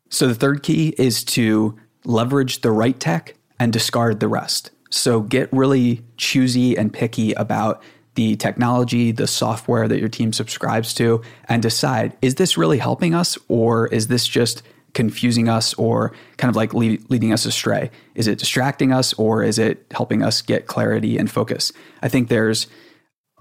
so 0.10 0.28
the 0.28 0.36
third 0.36 0.62
key 0.64 0.94
is 1.00 1.24
to 1.24 1.76
leverage 2.06 2.62
the 2.62 2.72
right 2.72 3.00
tech 3.00 3.36
and 3.60 3.72
discard 3.74 4.19
the 4.19 4.28
rest. 4.28 4.72
So 4.90 5.22
get 5.22 5.52
really 5.52 6.04
choosy 6.18 6.78
and 6.78 6.94
picky 6.94 7.34
about 7.34 7.81
the 8.16 8.36
technology, 8.38 9.12
the 9.12 9.28
software 9.28 9.88
that 9.88 10.00
your 10.00 10.10
team 10.10 10.31
subscribes 10.31 10.94
to, 10.96 11.22
and 11.50 11.62
decide 11.62 12.16
is 12.22 12.36
this 12.36 12.57
really 12.57 12.78
helping 12.78 13.13
us 13.13 13.38
or 13.48 13.88
is 13.88 14.07
this 14.07 14.28
just 14.28 14.63
confusing 14.94 15.50
us 15.50 15.74
or 15.74 16.13
kind 16.38 16.50
of 16.50 16.56
like 16.56 16.74
lead, 16.74 17.04
leading 17.10 17.34
us 17.34 17.46
astray? 17.46 17.92
Is 18.16 18.28
it 18.28 18.40
distracting 18.40 18.94
us 18.94 19.13
or 19.13 19.44
is 19.44 19.60
it 19.60 19.86
helping 19.92 20.24
us 20.24 20.42
get 20.42 20.68
clarity 20.68 21.18
and 21.18 21.30
focus? 21.30 21.72
I 22.01 22.08
think 22.08 22.30
there's 22.30 22.68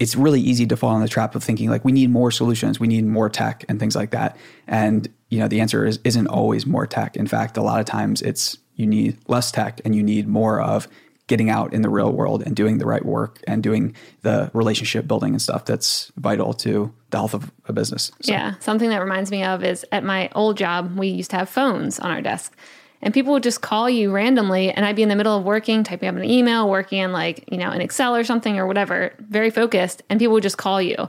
it's 0.01 0.17
really 0.17 0.41
easy 0.41 0.67
to 0.67 0.77
fall 0.77 0.97
in 0.97 1.03
the 1.03 1.09
trap 1.09 1.37
of 1.37 1.45
thinking 1.45 1.71
like 1.71 1.85
we 1.85 1.93
need 1.93 2.11
more 2.11 2.33
solutions, 2.33 2.81
we 2.81 2.89
need 2.89 3.07
more 3.07 3.31
tech 3.31 3.65
and 3.69 3.79
things 3.79 3.95
like 3.95 4.11
that. 4.11 4.37
And 4.67 5.09
you 5.35 5.41
know, 5.41 5.49
the 5.49 5.61
answer 5.61 5.85
is 5.85 5.99
isn't 6.05 6.29
always 6.29 6.65
more 6.65 6.87
tech. 6.87 7.17
In 7.17 7.27
fact, 7.27 7.57
a 7.57 7.63
lot 7.63 7.81
of 7.81 7.87
times 7.87 8.23
it's 8.23 8.57
you 8.77 8.87
need 8.87 9.19
less 9.27 9.51
tech 9.51 9.81
and 9.85 9.95
you 9.95 10.01
need 10.01 10.29
more 10.29 10.61
of 10.61 10.87
getting 11.27 11.51
out 11.51 11.75
in 11.75 11.83
the 11.83 11.89
real 11.89 12.13
world 12.13 12.45
and 12.47 12.55
doing 12.55 12.79
the 12.79 12.87
right 12.87 13.05
work 13.05 13.41
and 13.49 13.61
doing 13.61 13.97
the 14.23 14.49
relationship 14.55 15.09
building 15.09 15.33
and 15.33 15.43
stuff 15.43 15.65
that's 15.65 16.13
vital 16.19 16.53
to 16.53 16.95
the 17.11 17.17
health 17.17 17.35
of 17.35 17.51
a 17.67 17.73
business. 17.73 18.13
So, 18.23 18.31
Yeah. 18.33 18.55
Something 18.61 18.91
that 18.91 18.99
reminds 18.99 19.33
me 19.33 19.43
of 19.43 19.65
is 19.65 19.85
at 19.91 20.05
my 20.05 20.31
old 20.37 20.57
job, 20.57 20.97
we 20.97 21.09
used 21.09 21.31
to 21.31 21.37
have 21.37 21.49
phones 21.49 21.99
on 21.99 22.13
our 22.13 22.23
desk. 22.23 22.57
And 23.03 23.13
people 23.13 23.33
would 23.33 23.43
just 23.43 23.61
call 23.61 23.91
you 23.91 24.13
randomly, 24.13 24.71
and 24.71 24.87
I'd 24.87 24.97
be 24.97 25.03
in 25.03 25.09
the 25.09 25.17
middle 25.17 25.37
of 25.37 25.45
working, 25.45 25.83
typing 25.83 26.09
up 26.09 26.15
an 26.15 26.25
email, 26.25 26.71
working 26.71 27.03
on 27.05 27.13
like, 27.13 27.45
you 27.51 27.59
know, 27.59 27.71
an 27.71 27.81
Excel 27.81 28.15
or 28.15 28.23
something 28.23 28.57
or 28.57 28.67
whatever, 28.67 29.13
very 29.19 29.51
focused, 29.51 30.03
and 30.09 30.21
people 30.21 30.35
would 30.35 30.43
just 30.43 30.59
call 30.59 30.81
you. 30.81 31.09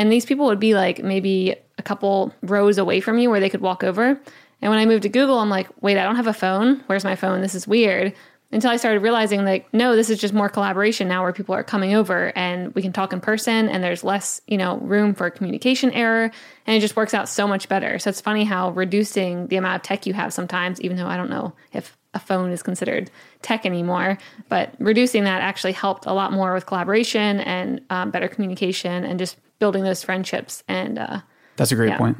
And 0.00 0.10
these 0.10 0.24
people 0.24 0.46
would 0.46 0.58
be 0.58 0.72
like 0.72 1.04
maybe 1.04 1.54
a 1.76 1.82
couple 1.82 2.32
rows 2.40 2.78
away 2.78 3.00
from 3.00 3.18
you 3.18 3.28
where 3.28 3.38
they 3.38 3.50
could 3.50 3.60
walk 3.60 3.84
over. 3.84 4.18
And 4.62 4.70
when 4.70 4.78
I 4.78 4.86
moved 4.86 5.02
to 5.02 5.10
Google, 5.10 5.38
I'm 5.38 5.50
like, 5.50 5.68
wait, 5.82 5.98
I 5.98 6.04
don't 6.04 6.16
have 6.16 6.26
a 6.26 6.32
phone. 6.32 6.82
Where's 6.86 7.04
my 7.04 7.16
phone? 7.16 7.42
This 7.42 7.54
is 7.54 7.68
weird. 7.68 8.14
Until 8.50 8.70
I 8.70 8.78
started 8.78 9.00
realizing, 9.00 9.44
like, 9.44 9.72
no, 9.74 9.94
this 9.96 10.08
is 10.08 10.18
just 10.18 10.32
more 10.32 10.48
collaboration 10.48 11.06
now 11.06 11.22
where 11.22 11.34
people 11.34 11.54
are 11.54 11.62
coming 11.62 11.94
over 11.94 12.32
and 12.34 12.74
we 12.74 12.80
can 12.80 12.94
talk 12.94 13.12
in 13.12 13.20
person 13.20 13.68
and 13.68 13.84
there's 13.84 14.02
less, 14.02 14.40
you 14.46 14.56
know, 14.56 14.78
room 14.78 15.14
for 15.14 15.28
communication 15.28 15.90
error. 15.90 16.30
And 16.66 16.76
it 16.76 16.80
just 16.80 16.96
works 16.96 17.12
out 17.12 17.28
so 17.28 17.46
much 17.46 17.68
better. 17.68 17.98
So 17.98 18.08
it's 18.08 18.22
funny 18.22 18.44
how 18.44 18.70
reducing 18.70 19.48
the 19.48 19.56
amount 19.56 19.76
of 19.76 19.82
tech 19.82 20.06
you 20.06 20.14
have 20.14 20.32
sometimes, 20.32 20.80
even 20.80 20.96
though 20.96 21.08
I 21.08 21.18
don't 21.18 21.28
know 21.28 21.52
if 21.74 21.94
a 22.14 22.18
phone 22.18 22.50
is 22.50 22.62
considered 22.62 23.10
tech 23.42 23.64
anymore, 23.64 24.18
but 24.48 24.74
reducing 24.78 25.24
that 25.24 25.42
actually 25.42 25.72
helped 25.72 26.06
a 26.06 26.12
lot 26.12 26.32
more 26.32 26.52
with 26.54 26.66
collaboration 26.66 27.40
and 27.40 27.80
um, 27.90 28.10
better 28.10 28.28
communication 28.28 29.04
and 29.04 29.18
just 29.18 29.36
building 29.58 29.84
those 29.84 30.02
friendships. 30.02 30.64
And 30.66 30.98
uh, 30.98 31.20
That's 31.56 31.72
a 31.72 31.76
great 31.76 31.90
Yeah. 31.90 31.98
point. 31.98 32.16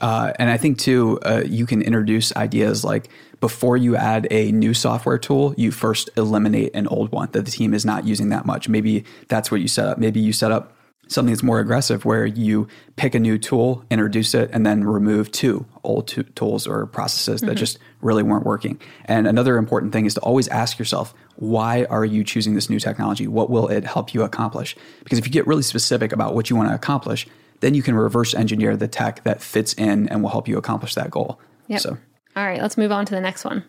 Uh, 0.00 0.32
and 0.38 0.48
I 0.48 0.56
think 0.56 0.78
too, 0.78 1.18
uh, 1.26 1.42
you 1.44 1.66
can 1.66 1.82
introduce 1.82 2.34
ideas 2.34 2.84
like 2.84 3.10
before 3.40 3.76
you 3.76 3.96
add 3.96 4.26
a 4.30 4.50
new 4.50 4.72
software 4.72 5.18
tool, 5.18 5.54
you 5.58 5.70
first 5.70 6.08
eliminate 6.16 6.74
an 6.74 6.86
old 6.86 7.12
one 7.12 7.28
that 7.32 7.44
the 7.44 7.50
team 7.50 7.74
is 7.74 7.84
not 7.84 8.06
using 8.06 8.30
that 8.30 8.46
much. 8.46 8.68
Maybe 8.68 9.04
that's 9.28 9.50
what 9.50 9.60
you 9.60 9.68
set 9.68 9.86
up. 9.86 9.98
Maybe 9.98 10.20
you 10.20 10.32
set 10.32 10.52
up 10.52 10.72
something 11.10 11.32
that's 11.32 11.42
more 11.42 11.58
aggressive 11.58 12.04
where 12.04 12.24
you 12.24 12.68
pick 12.94 13.14
a 13.14 13.18
new 13.18 13.36
tool, 13.36 13.84
introduce 13.90 14.32
it, 14.32 14.48
and 14.52 14.64
then 14.64 14.84
remove 14.84 15.30
two 15.32 15.66
old 15.82 16.06
to- 16.08 16.22
tools 16.22 16.66
or 16.66 16.86
processes 16.86 17.40
that 17.40 17.48
mm-hmm. 17.48 17.56
just 17.56 17.78
really 18.00 18.22
weren't 18.22 18.46
working. 18.46 18.80
And 19.06 19.26
another 19.26 19.58
important 19.58 19.92
thing 19.92 20.06
is 20.06 20.14
to 20.14 20.20
always 20.20 20.46
ask 20.48 20.78
yourself, 20.78 21.12
why 21.36 21.84
are 21.84 22.04
you 22.04 22.22
choosing 22.22 22.54
this 22.54 22.70
new 22.70 22.78
technology? 22.78 23.26
What 23.26 23.50
will 23.50 23.66
it 23.68 23.84
help 23.84 24.14
you 24.14 24.22
accomplish? 24.22 24.76
Because 25.02 25.18
if 25.18 25.26
you 25.26 25.32
get 25.32 25.46
really 25.48 25.62
specific 25.62 26.12
about 26.12 26.34
what 26.34 26.48
you 26.48 26.54
want 26.54 26.68
to 26.68 26.74
accomplish, 26.74 27.26
then 27.58 27.74
you 27.74 27.82
can 27.82 27.94
reverse 27.96 28.32
engineer 28.32 28.76
the 28.76 28.88
tech 28.88 29.24
that 29.24 29.42
fits 29.42 29.74
in 29.74 30.08
and 30.08 30.22
will 30.22 30.30
help 30.30 30.46
you 30.46 30.58
accomplish 30.58 30.94
that 30.94 31.10
goal. 31.10 31.40
Yep. 31.66 31.80
So, 31.80 31.98
all 32.36 32.46
right, 32.46 32.62
let's 32.62 32.78
move 32.78 32.92
on 32.92 33.04
to 33.06 33.14
the 33.14 33.20
next 33.20 33.44
one. 33.44 33.64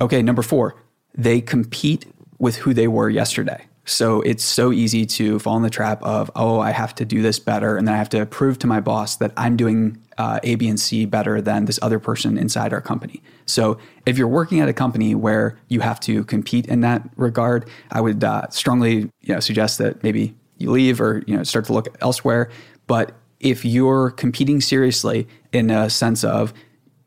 okay, 0.00 0.20
number 0.20 0.42
four, 0.42 0.74
they 1.14 1.40
compete 1.40 2.06
with 2.38 2.56
who 2.56 2.74
they 2.74 2.88
were 2.88 3.08
yesterday. 3.08 3.66
So 3.84 4.20
it's 4.20 4.44
so 4.44 4.72
easy 4.72 5.04
to 5.06 5.38
fall 5.40 5.56
in 5.56 5.62
the 5.62 5.70
trap 5.70 6.02
of, 6.02 6.30
oh, 6.36 6.60
I 6.60 6.70
have 6.70 6.94
to 6.96 7.04
do 7.04 7.20
this 7.20 7.38
better. 7.38 7.76
And 7.76 7.86
then 7.86 7.94
I 7.94 7.98
have 7.98 8.08
to 8.10 8.24
prove 8.26 8.58
to 8.60 8.66
my 8.66 8.80
boss 8.80 9.16
that 9.16 9.32
I'm 9.36 9.56
doing 9.56 10.00
uh, 10.18 10.38
A, 10.44 10.54
B, 10.54 10.68
and 10.68 10.78
C 10.78 11.04
better 11.04 11.40
than 11.40 11.64
this 11.64 11.80
other 11.82 11.98
person 11.98 12.38
inside 12.38 12.72
our 12.72 12.80
company. 12.80 13.22
So 13.46 13.78
if 14.06 14.16
you're 14.18 14.28
working 14.28 14.60
at 14.60 14.68
a 14.68 14.72
company 14.72 15.14
where 15.14 15.58
you 15.68 15.80
have 15.80 15.98
to 16.00 16.22
compete 16.24 16.66
in 16.66 16.80
that 16.82 17.08
regard, 17.16 17.68
I 17.90 18.00
would 18.00 18.22
uh, 18.22 18.48
strongly 18.50 19.10
you 19.22 19.34
know, 19.34 19.40
suggest 19.40 19.78
that 19.78 20.02
maybe 20.02 20.34
you 20.58 20.70
leave 20.70 21.00
or 21.00 21.24
you 21.26 21.36
know 21.36 21.42
start 21.42 21.64
to 21.66 21.72
look 21.72 21.88
elsewhere. 22.00 22.50
But 22.86 23.12
if 23.40 23.64
you're 23.64 24.10
competing 24.10 24.60
seriously 24.60 25.26
in 25.52 25.70
a 25.70 25.90
sense 25.90 26.22
of 26.22 26.54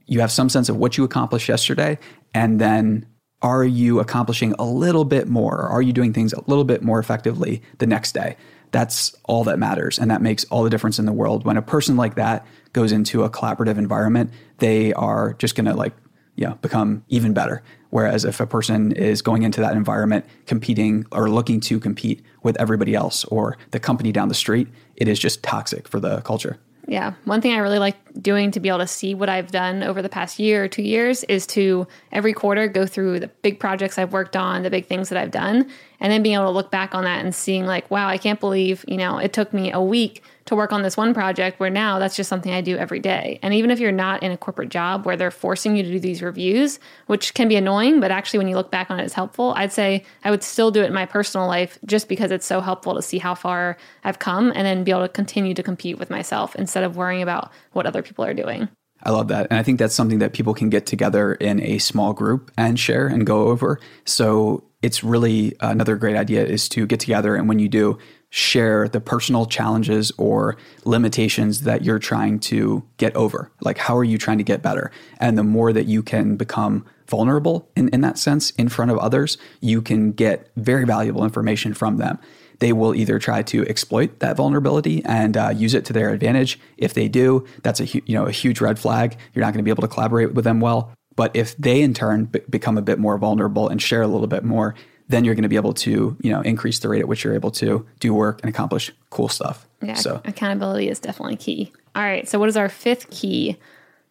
you 0.08 0.20
have 0.20 0.32
some 0.32 0.50
sense 0.50 0.70
of 0.70 0.76
what 0.76 0.98
you 0.98 1.04
accomplished 1.04 1.48
yesterday 1.48 1.98
and 2.34 2.60
then 2.60 3.06
are 3.46 3.64
you 3.64 4.00
accomplishing 4.00 4.56
a 4.58 4.66
little 4.66 5.06
bit 5.06 5.28
more? 5.28 5.68
Are 5.70 5.82
you 5.84 5.94
doing 5.94 6.14
things 6.14 6.34
a 6.34 6.42
little 6.48 6.64
bit 6.64 6.82
more 6.82 6.98
effectively 6.98 7.62
the 7.78 7.86
next 7.86 8.14
day? 8.14 8.38
That's 8.72 9.16
all 9.26 9.44
that 9.44 9.60
matters 9.60 10.00
and 10.00 10.10
that 10.10 10.20
makes 10.24 10.46
all 10.46 10.64
the 10.64 10.70
difference 10.72 10.98
in 10.98 11.06
the 11.06 11.14
world. 11.14 11.46
When 11.46 11.56
a 11.56 11.62
person 11.62 11.96
like 11.96 12.16
that 12.16 12.44
goes 12.74 12.92
into 12.92 13.22
a 13.22 13.30
collaborative 13.30 13.78
environment 13.78 14.32
they 14.58 14.94
are 14.94 15.34
just 15.34 15.54
going 15.54 15.66
to 15.66 15.76
like 15.76 15.94
you 16.36 16.48
know 16.48 16.56
become 16.64 17.06
even 17.08 17.34
better. 17.36 17.62
Whereas 17.92 18.26
if 18.26 18.40
a 18.40 18.48
person 18.48 18.92
is 18.92 19.22
going 19.22 19.44
into 19.44 19.62
that 19.62 19.76
environment 19.76 20.26
competing 20.48 21.06
or 21.12 21.30
looking 21.30 21.60
to 21.62 21.80
compete 21.80 22.24
with 22.42 22.60
everybody 22.60 22.96
else 22.96 23.26
or 23.26 23.60
the 23.70 23.80
company 23.80 24.12
down 24.12 24.28
the 24.28 24.34
street 24.34 24.70
it 24.96 25.08
is 25.08 25.20
just 25.20 25.44
toxic 25.44 25.88
for 25.88 26.00
the 26.00 26.22
culture 26.22 26.58
Yeah. 26.88 27.14
One 27.24 27.42
thing 27.42 27.54
I 27.54 27.58
really 27.58 27.80
like 27.80 27.98
doing 28.22 28.52
to 28.52 28.60
be 28.60 28.70
able 28.70 28.80
to 28.80 28.88
see 28.88 29.16
what 29.16 29.28
I've 29.28 29.52
done 29.52 29.82
over 29.82 30.02
the 30.02 30.10
past 30.10 30.38
year 30.38 30.64
or 30.64 30.68
two 30.68 30.84
years 30.84 31.24
is 31.24 31.48
to 31.48 31.88
every 32.12 32.32
quarter 32.34 32.68
go 32.68 32.86
through 32.86 33.20
the 33.20 33.28
big 33.28 33.60
projects 33.60 33.98
I've 33.98 34.14
worked 34.14 34.36
on, 34.36 34.62
the 34.62 34.70
big 34.70 34.86
things 34.86 35.10
that 35.10 35.18
I've 35.18 35.32
done, 35.32 35.70
and 36.00 36.12
then 36.12 36.22
being 36.22 36.36
able 36.36 36.46
to 36.46 36.52
look 36.52 36.70
back 36.70 36.94
on 36.94 37.04
that 37.06 37.26
and 37.26 37.34
seeing, 37.34 37.66
like, 37.66 37.90
wow, 37.90 38.08
I 38.08 38.18
can't 38.20 38.40
believe, 38.40 38.86
you 38.88 38.98
know, 38.98 39.18
it 39.18 39.34
took 39.34 39.52
me 39.52 39.72
a 39.72 39.82
week 39.82 40.22
to 40.46 40.56
work 40.56 40.72
on 40.72 40.84
this 40.84 40.96
one 40.96 41.14
project 41.14 41.60
where 41.60 41.70
now 41.70 41.98
that's 42.00 42.16
just 42.16 42.30
something 42.30 42.54
I 42.54 42.62
do 42.62 42.78
every 42.78 43.00
day. 43.00 43.40
And 43.42 43.54
even 43.54 43.72
if 43.72 43.80
you're 43.80 43.92
not 43.92 44.22
in 44.22 44.32
a 44.32 44.38
corporate 44.38 44.70
job 44.70 45.06
where 45.06 45.18
they're 45.18 45.32
forcing 45.32 45.76
you 45.76 45.84
to 45.84 45.92
do 45.92 46.00
these 46.00 46.22
reviews, 46.22 46.80
which 47.08 47.34
can 47.34 47.48
be 47.48 47.56
annoying, 47.56 48.00
but 48.00 48.12
actually 48.12 48.40
when 48.40 48.48
you 48.48 48.56
look 48.56 48.72
back 48.72 48.92
on 48.92 49.00
it, 49.00 49.04
it's 49.04 49.14
helpful. 49.14 49.54
I'd 49.56 49.74
say 49.74 50.04
I 50.24 50.32
would 50.32 50.44
still 50.44 50.70
do 50.70 50.84
it 50.84 50.88
in 50.88 50.94
my 50.94 51.06
personal 51.06 51.48
life 51.48 51.80
just 51.86 52.08
because 52.08 52.32
it's 52.32 52.46
so 52.46 52.62
helpful 52.62 52.94
to 52.96 53.02
see 53.02 53.18
how 53.18 53.34
far 53.34 53.78
I've 54.04 54.20
come 54.20 54.52
and 54.56 54.66
then 54.66 54.84
be 54.84 54.92
able 54.92 55.02
to 55.02 55.10
continue 55.10 55.54
to 55.56 55.64
compete 55.64 55.98
with 55.98 56.10
myself 56.10 56.56
instead 56.56 56.84
of 56.84 56.96
worrying 56.96 57.24
about 57.24 57.52
what 57.74 57.88
other 57.88 58.04
people 58.04 58.24
are 58.24 58.34
doing. 58.34 58.70
I 59.04 59.12
love 59.12 59.28
that. 59.28 59.48
And 59.50 59.60
I 59.60 59.64
think 59.64 59.78
that's 59.78 59.94
something 59.94 60.20
that 60.20 60.34
people 60.34 60.54
can 60.54 60.70
get 60.70 60.86
together 60.86 61.34
in 61.36 61.62
a 61.62 61.78
small 61.80 62.14
group 62.14 62.52
and 62.58 62.80
share 62.80 63.08
and 63.08 63.26
go 63.26 63.48
over. 63.48 63.80
So 64.06 64.64
it's 64.82 65.04
really 65.04 65.56
another 65.60 65.96
great 65.96 66.16
idea 66.16 66.46
is 66.46 66.70
to 66.70 66.86
get 66.86 67.00
together. 67.00 67.36
And 67.36 67.48
when 67.48 67.60
you 67.60 67.68
do, 67.68 67.98
share 68.36 68.90
the 68.90 69.00
personal 69.00 69.46
challenges 69.46 70.12
or 70.18 70.58
limitations 70.84 71.62
that 71.62 71.86
you're 71.86 71.98
trying 71.98 72.38
to 72.38 72.84
get 72.98 73.16
over. 73.16 73.50
Like, 73.62 73.78
how 73.78 73.96
are 73.96 74.04
you 74.04 74.18
trying 74.18 74.40
to 74.40 74.44
get 74.44 74.62
better? 74.62 74.92
And 75.22 75.38
the 75.38 75.44
more 75.44 75.72
that 75.72 75.86
you 75.86 76.04
can 76.04 76.36
become 76.36 76.86
vulnerable 77.08 77.70
in, 77.78 77.88
in 77.90 78.02
that 78.02 78.18
sense 78.18 78.50
in 78.52 78.68
front 78.68 78.92
of 78.92 78.98
others, 78.98 79.38
you 79.62 79.82
can 79.82 80.12
get 80.12 80.50
very 80.58 80.84
valuable 80.84 81.24
information 81.24 81.74
from 81.74 81.96
them. 81.96 82.20
They 82.60 82.74
will 82.74 82.94
either 82.94 83.20
try 83.20 83.42
to 83.44 83.66
exploit 83.70 84.20
that 84.20 84.36
vulnerability 84.36 85.02
and 85.06 85.38
uh, 85.38 85.54
use 85.56 85.74
it 85.74 85.86
to 85.86 85.94
their 85.94 86.10
advantage. 86.10 86.60
If 86.78 86.94
they 86.94 87.08
do, 87.08 87.46
that's 87.64 87.80
a 87.80 87.86
hu- 87.86 88.02
you 88.06 88.16
know 88.16 88.26
a 88.26 88.32
huge 88.32 88.60
red 88.60 88.78
flag. 88.78 89.16
You're 89.34 89.46
not 89.46 89.54
going 89.54 89.60
to 89.60 89.64
be 89.64 89.72
able 89.72 89.84
to 89.84 89.88
collaborate 89.88 90.34
with 90.34 90.44
them 90.44 90.60
well. 90.60 90.92
But 91.16 91.34
if 91.34 91.56
they 91.56 91.82
in 91.82 91.94
turn 91.94 92.26
b- 92.26 92.42
become 92.50 92.78
a 92.78 92.82
bit 92.82 93.00
more 93.00 93.18
vulnerable 93.18 93.70
and 93.70 93.82
share 93.82 94.02
a 94.02 94.08
little 94.08 94.28
bit 94.28 94.44
more, 94.44 94.76
then 95.08 95.24
you're 95.24 95.36
going 95.36 95.44
to 95.44 95.50
be 95.50 95.56
able 95.56 95.74
to, 95.74 96.18
you 96.22 96.32
know, 96.32 96.42
increase 96.42 96.80
the 96.80 96.90
rate 96.90 97.02
at 97.02 97.08
which 97.08 97.24
you're 97.24 97.34
able 97.34 97.52
to 97.52 97.86
do 98.00 98.14
work 98.14 98.42
and 98.42 98.50
accomplish 98.50 98.92
cool 99.10 99.30
stuff. 99.30 99.68
Yeah, 99.82 99.94
so 99.94 100.22
accountability 100.26 100.90
is 100.90 101.00
definitely 101.00 101.36
key. 101.36 101.72
All 101.96 102.04
right, 102.04 102.28
so 102.28 102.40
what 102.40 102.50
is 102.50 102.58
our 102.58 102.70
fifth 102.70 103.10
key 103.12 103.58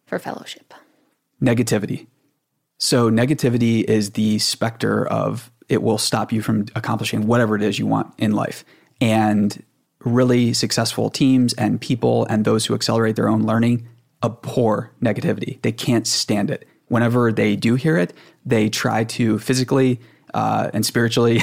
for 0.05 0.19
fellowship? 0.19 0.73
Negativity. 1.41 2.07
So 2.77 3.09
negativity 3.09 3.83
is 3.83 4.11
the 4.11 4.39
specter 4.39 5.05
of 5.07 5.51
it 5.67 5.81
will 5.81 5.97
stop 5.97 6.31
you 6.31 6.41
from 6.41 6.65
accomplishing 6.75 7.27
whatever 7.27 7.55
it 7.55 7.61
is 7.61 7.79
you 7.79 7.87
want 7.87 8.13
in 8.17 8.31
life. 8.31 8.63
And 9.01 9.63
really 10.05 10.53
successful 10.53 11.09
teams 11.09 11.53
and 11.53 11.81
people 11.81 12.25
and 12.29 12.45
those 12.45 12.65
who 12.65 12.75
accelerate 12.75 13.15
their 13.15 13.27
own 13.27 13.43
learning 13.43 13.87
abhor 14.23 14.91
negativity. 15.01 15.61
They 15.61 15.71
can't 15.71 16.07
stand 16.07 16.51
it. 16.51 16.67
Whenever 16.87 17.31
they 17.31 17.55
do 17.55 17.75
hear 17.75 17.97
it, 17.97 18.13
they 18.45 18.69
try 18.69 19.03
to 19.05 19.39
physically 19.39 19.99
uh, 20.35 20.69
and 20.73 20.85
spiritually 20.85 21.39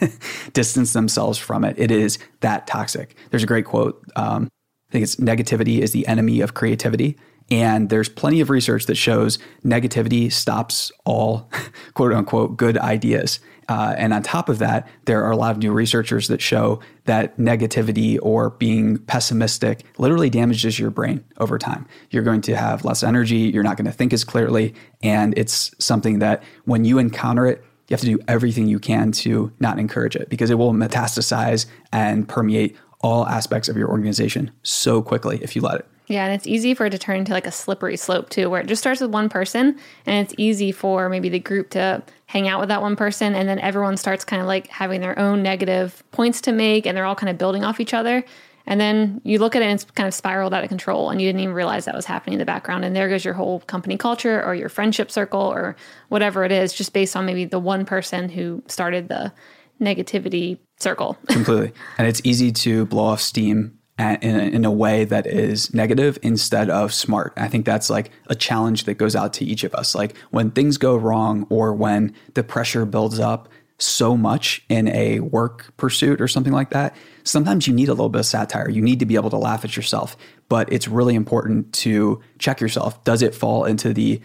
distance 0.52 0.92
themselves 0.92 1.36
from 1.36 1.64
it. 1.64 1.76
It 1.78 1.90
is 1.90 2.18
that 2.40 2.66
toxic. 2.66 3.16
There's 3.30 3.42
a 3.42 3.46
great 3.46 3.66
quote. 3.66 4.02
Um, 4.14 4.48
I 4.88 4.92
think 4.92 5.02
it's 5.02 5.16
negativity 5.16 5.80
is 5.80 5.90
the 5.90 6.06
enemy 6.06 6.40
of 6.40 6.54
creativity. 6.54 7.18
And 7.50 7.90
there's 7.90 8.08
plenty 8.08 8.40
of 8.40 8.48
research 8.48 8.86
that 8.86 8.94
shows 8.94 9.38
negativity 9.64 10.32
stops 10.32 10.92
all 11.04 11.50
quote 11.94 12.12
unquote 12.12 12.56
good 12.56 12.78
ideas. 12.78 13.40
Uh, 13.68 13.94
and 13.98 14.14
on 14.14 14.22
top 14.22 14.48
of 14.48 14.60
that, 14.60 14.88
there 15.06 15.24
are 15.24 15.32
a 15.32 15.36
lot 15.36 15.50
of 15.50 15.58
new 15.58 15.72
researchers 15.72 16.28
that 16.28 16.40
show 16.40 16.78
that 17.06 17.36
negativity 17.36 18.16
or 18.22 18.50
being 18.50 18.98
pessimistic 18.98 19.82
literally 19.98 20.30
damages 20.30 20.78
your 20.78 20.90
brain 20.90 21.24
over 21.38 21.58
time. 21.58 21.84
You're 22.10 22.22
going 22.22 22.42
to 22.42 22.56
have 22.56 22.84
less 22.84 23.02
energy, 23.02 23.50
you're 23.52 23.64
not 23.64 23.76
going 23.76 23.86
to 23.86 23.92
think 23.92 24.12
as 24.12 24.22
clearly. 24.22 24.72
And 25.02 25.36
it's 25.36 25.74
something 25.80 26.20
that 26.20 26.44
when 26.64 26.84
you 26.84 26.98
encounter 26.98 27.44
it, 27.46 27.64
you 27.88 27.94
have 27.94 28.00
to 28.00 28.06
do 28.06 28.18
everything 28.28 28.66
you 28.66 28.78
can 28.78 29.12
to 29.12 29.52
not 29.60 29.78
encourage 29.78 30.16
it 30.16 30.28
because 30.28 30.50
it 30.50 30.56
will 30.56 30.72
metastasize 30.72 31.66
and 31.92 32.28
permeate 32.28 32.76
all 33.00 33.26
aspects 33.26 33.68
of 33.68 33.76
your 33.76 33.88
organization 33.88 34.50
so 34.62 35.02
quickly 35.02 35.38
if 35.42 35.54
you 35.54 35.62
let 35.62 35.80
it. 35.80 35.86
Yeah, 36.08 36.24
and 36.24 36.34
it's 36.34 36.46
easy 36.46 36.72
for 36.74 36.86
it 36.86 36.90
to 36.90 36.98
turn 36.98 37.18
into 37.18 37.32
like 37.32 37.46
a 37.46 37.52
slippery 37.52 37.96
slope 37.96 38.30
too, 38.30 38.48
where 38.48 38.60
it 38.60 38.68
just 38.68 38.80
starts 38.80 39.00
with 39.00 39.10
one 39.10 39.28
person 39.28 39.78
and 40.06 40.24
it's 40.24 40.34
easy 40.38 40.70
for 40.70 41.08
maybe 41.08 41.28
the 41.28 41.40
group 41.40 41.70
to 41.70 42.02
hang 42.26 42.48
out 42.48 42.60
with 42.60 42.68
that 42.68 42.80
one 42.80 42.96
person 42.96 43.34
and 43.34 43.48
then 43.48 43.58
everyone 43.58 43.96
starts 43.96 44.24
kind 44.24 44.40
of 44.40 44.46
like 44.46 44.68
having 44.68 45.00
their 45.00 45.18
own 45.18 45.42
negative 45.42 46.04
points 46.12 46.40
to 46.42 46.52
make 46.52 46.86
and 46.86 46.96
they're 46.96 47.04
all 47.04 47.16
kind 47.16 47.30
of 47.30 47.38
building 47.38 47.64
off 47.64 47.80
each 47.80 47.94
other. 47.94 48.24
And 48.66 48.80
then 48.80 49.20
you 49.24 49.38
look 49.38 49.54
at 49.54 49.62
it 49.62 49.66
and 49.66 49.74
it's 49.74 49.84
kind 49.92 50.06
of 50.06 50.14
spiraled 50.14 50.52
out 50.52 50.64
of 50.64 50.68
control 50.68 51.10
and 51.10 51.20
you 51.20 51.28
didn't 51.28 51.40
even 51.40 51.54
realize 51.54 51.84
that 51.84 51.94
was 51.94 52.04
happening 52.04 52.34
in 52.34 52.38
the 52.38 52.44
background. 52.44 52.84
And 52.84 52.96
there 52.96 53.08
goes 53.08 53.24
your 53.24 53.34
whole 53.34 53.60
company 53.60 53.96
culture 53.96 54.42
or 54.44 54.54
your 54.54 54.68
friendship 54.68 55.10
circle 55.10 55.40
or 55.40 55.76
whatever 56.08 56.44
it 56.44 56.52
is, 56.52 56.72
just 56.72 56.92
based 56.92 57.16
on 57.16 57.26
maybe 57.26 57.44
the 57.44 57.60
one 57.60 57.84
person 57.84 58.28
who 58.28 58.62
started 58.66 59.08
the 59.08 59.32
negativity 59.80 60.58
circle. 60.78 61.16
Completely. 61.28 61.72
And 61.98 62.08
it's 62.08 62.20
easy 62.24 62.50
to 62.52 62.86
blow 62.86 63.04
off 63.04 63.20
steam 63.20 63.78
in 63.98 64.36
a, 64.36 64.42
in 64.42 64.64
a 64.64 64.70
way 64.70 65.04
that 65.04 65.26
is 65.26 65.72
negative 65.72 66.18
instead 66.22 66.68
of 66.68 66.92
smart. 66.92 67.32
I 67.36 67.48
think 67.48 67.64
that's 67.64 67.88
like 67.88 68.10
a 68.26 68.34
challenge 68.34 68.84
that 68.84 68.94
goes 68.94 69.16
out 69.16 69.32
to 69.34 69.44
each 69.44 69.64
of 69.64 69.74
us. 69.74 69.94
Like 69.94 70.16
when 70.30 70.50
things 70.50 70.76
go 70.76 70.96
wrong 70.96 71.46
or 71.48 71.72
when 71.72 72.14
the 72.34 72.42
pressure 72.42 72.84
builds 72.84 73.18
up 73.18 73.48
so 73.78 74.16
much 74.16 74.64
in 74.68 74.88
a 74.88 75.20
work 75.20 75.72
pursuit 75.76 76.20
or 76.20 76.28
something 76.28 76.52
like 76.52 76.70
that, 76.70 76.96
sometimes 77.24 77.66
you 77.66 77.74
need 77.74 77.88
a 77.88 77.92
little 77.92 78.08
bit 78.08 78.20
of 78.20 78.26
satire. 78.26 78.68
You 78.68 78.82
need 78.82 79.00
to 79.00 79.06
be 79.06 79.16
able 79.16 79.30
to 79.30 79.36
laugh 79.36 79.64
at 79.64 79.76
yourself, 79.76 80.16
but 80.48 80.72
it's 80.72 80.88
really 80.88 81.14
important 81.14 81.72
to 81.74 82.20
check 82.38 82.60
yourself. 82.60 83.02
Does 83.04 83.22
it 83.22 83.34
fall 83.34 83.64
into 83.64 83.92
the 83.92 84.20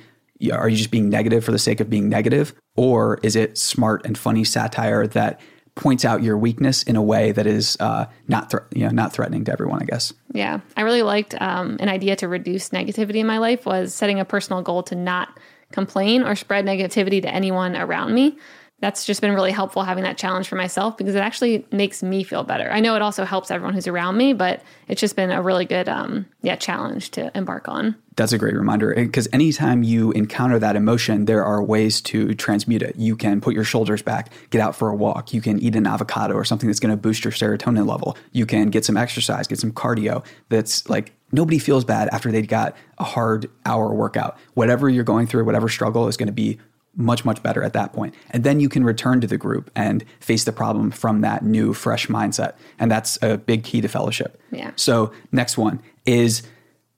are 0.52 0.70
you 0.70 0.78
just 0.78 0.90
being 0.90 1.10
negative 1.10 1.46
for 1.46 1.52
the 1.52 1.60
sake 1.60 1.80
of 1.80 1.88
being 1.88 2.10
negative 2.10 2.54
or 2.76 3.20
is 3.22 3.36
it 3.36 3.60
smart 3.60 4.04
and 4.06 4.18
funny 4.18 4.44
satire 4.44 5.06
that 5.06 5.40
points 5.76 6.04
out 6.04 6.24
your 6.24 6.38
weakness 6.38 6.84
in 6.84 6.96
a 6.96 7.02
way 7.02 7.32
that 7.32 7.46
is 7.46 7.78
uh, 7.80 8.06
not 8.28 8.54
you 8.74 8.84
know 8.84 8.90
not 8.90 9.14
threatening 9.14 9.44
to 9.46 9.52
everyone 9.52 9.82
i 9.82 9.86
guess 9.86 10.14
yeah 10.34 10.60
i 10.76 10.82
really 10.82 11.04
liked 11.04 11.40
um, 11.40 11.78
an 11.80 11.90
idea 11.90 12.16
to 12.16 12.28
reduce 12.28 12.70
negativity 12.70 13.18
in 13.18 13.28
my 13.28 13.38
life 13.38 13.66
was 13.66 13.94
setting 13.94 14.20
a 14.20 14.26
personal 14.26 14.62
goal 14.62 14.84
to 14.84 14.96
not 14.96 15.40
complain 15.72 16.24
or 16.24 16.36
spread 16.36 16.66
negativity 16.66 17.22
to 17.22 17.30
anyone 17.34 17.76
around 17.76 18.14
me 18.14 18.38
that's 18.82 19.06
just 19.06 19.22
been 19.22 19.34
really 19.34 19.52
helpful 19.52 19.84
having 19.84 20.04
that 20.04 20.18
challenge 20.18 20.48
for 20.48 20.56
myself 20.56 20.98
because 20.98 21.16
it 21.16 21.20
actually 21.20 21.66
makes 21.72 22.02
me 22.02 22.24
feel 22.24 22.44
better. 22.44 22.70
I 22.72 22.80
know 22.80 22.96
it 22.96 23.02
also 23.02 23.24
helps 23.26 23.52
everyone 23.52 23.76
who's 23.76 23.88
around 23.88 24.18
me, 24.18 24.34
but 24.34 24.62
it's 24.88 25.00
just 25.00 25.16
been 25.16 25.32
a 25.32 25.42
really 25.42 25.66
good 25.66 25.88
um, 25.88 26.26
yeah 26.42 26.56
challenge 26.56 27.12
to 27.12 27.32
embark 27.38 27.70
on. 27.70 27.96
That's 28.16 28.34
a 28.34 28.38
great 28.38 28.56
reminder 28.56 28.94
because 28.94 29.30
anytime 29.32 29.84
you 29.84 30.12
encounter 30.12 30.60
that 30.60 30.76
emotion, 30.76 31.26
there 31.26 31.46
are 31.46 31.64
ways 31.64 32.02
to 32.02 32.34
transmute 32.34 32.82
it. 32.82 32.96
You 32.98 33.16
can 33.16 33.40
put 33.40 33.54
your 33.54 33.64
shoulders 33.64 34.02
back, 34.02 34.32
get 34.50 34.60
out 34.60 34.76
for 34.76 34.90
a 34.90 34.96
walk. 34.96 35.34
You 35.34 35.42
can 35.42 35.60
eat 35.60 35.76
an 35.76 35.88
avocado 35.88 36.34
or 36.34 36.44
something 36.44 36.68
that's 36.68 36.80
going 36.80 36.92
to 36.92 36.98
boost 36.98 37.24
your 37.24 37.32
serotonin 37.32 37.88
level. 37.88 38.18
You 38.32 38.46
can 38.46 38.70
get 38.70 38.84
some 38.84 38.98
exercise, 38.98 39.48
get 39.48 39.60
some 39.60 39.72
cardio. 39.72 40.26
That's 40.50 40.90
like 40.90 41.14
nobody 41.32 41.60
feels 41.60 41.86
bad 41.86 42.10
after 42.10 42.32
they 42.32 42.42
got 42.42 42.76
a 42.98 43.04
hard 43.04 43.50
hour 43.66 43.94
workout. 43.94 44.38
Whatever 44.56 44.90
you're 44.90 45.04
going 45.04 45.28
through, 45.28 45.46
whatever 45.46 45.70
struggle 45.70 46.08
is 46.08 46.18
going 46.18 46.28
to 46.28 46.34
be 46.34 46.60
much 46.96 47.24
much 47.24 47.42
better 47.42 47.64
at 47.64 47.74
that 47.74 47.94
point. 47.94 48.14
And 48.32 48.44
then 48.44 48.60
you 48.60 48.70
can 48.70 48.84
return 48.84 49.22
to 49.22 49.28
the 49.28 49.38
group 49.38 49.72
and 49.76 50.04
face 50.20 50.44
the 50.44 50.52
problem 50.52 50.92
from 50.92 51.22
that 51.22 51.44
new 51.44 51.74
fresh 51.74 52.08
mindset. 52.08 52.54
And 52.80 52.92
that's 52.92 53.18
a 53.22 53.38
big 53.38 53.64
key 53.64 53.82
to 53.82 53.88
fellowship. 53.88 54.40
Yeah. 54.52 54.72
So 54.76 55.12
next 55.32 55.58
one 55.58 55.82
is 56.06 56.44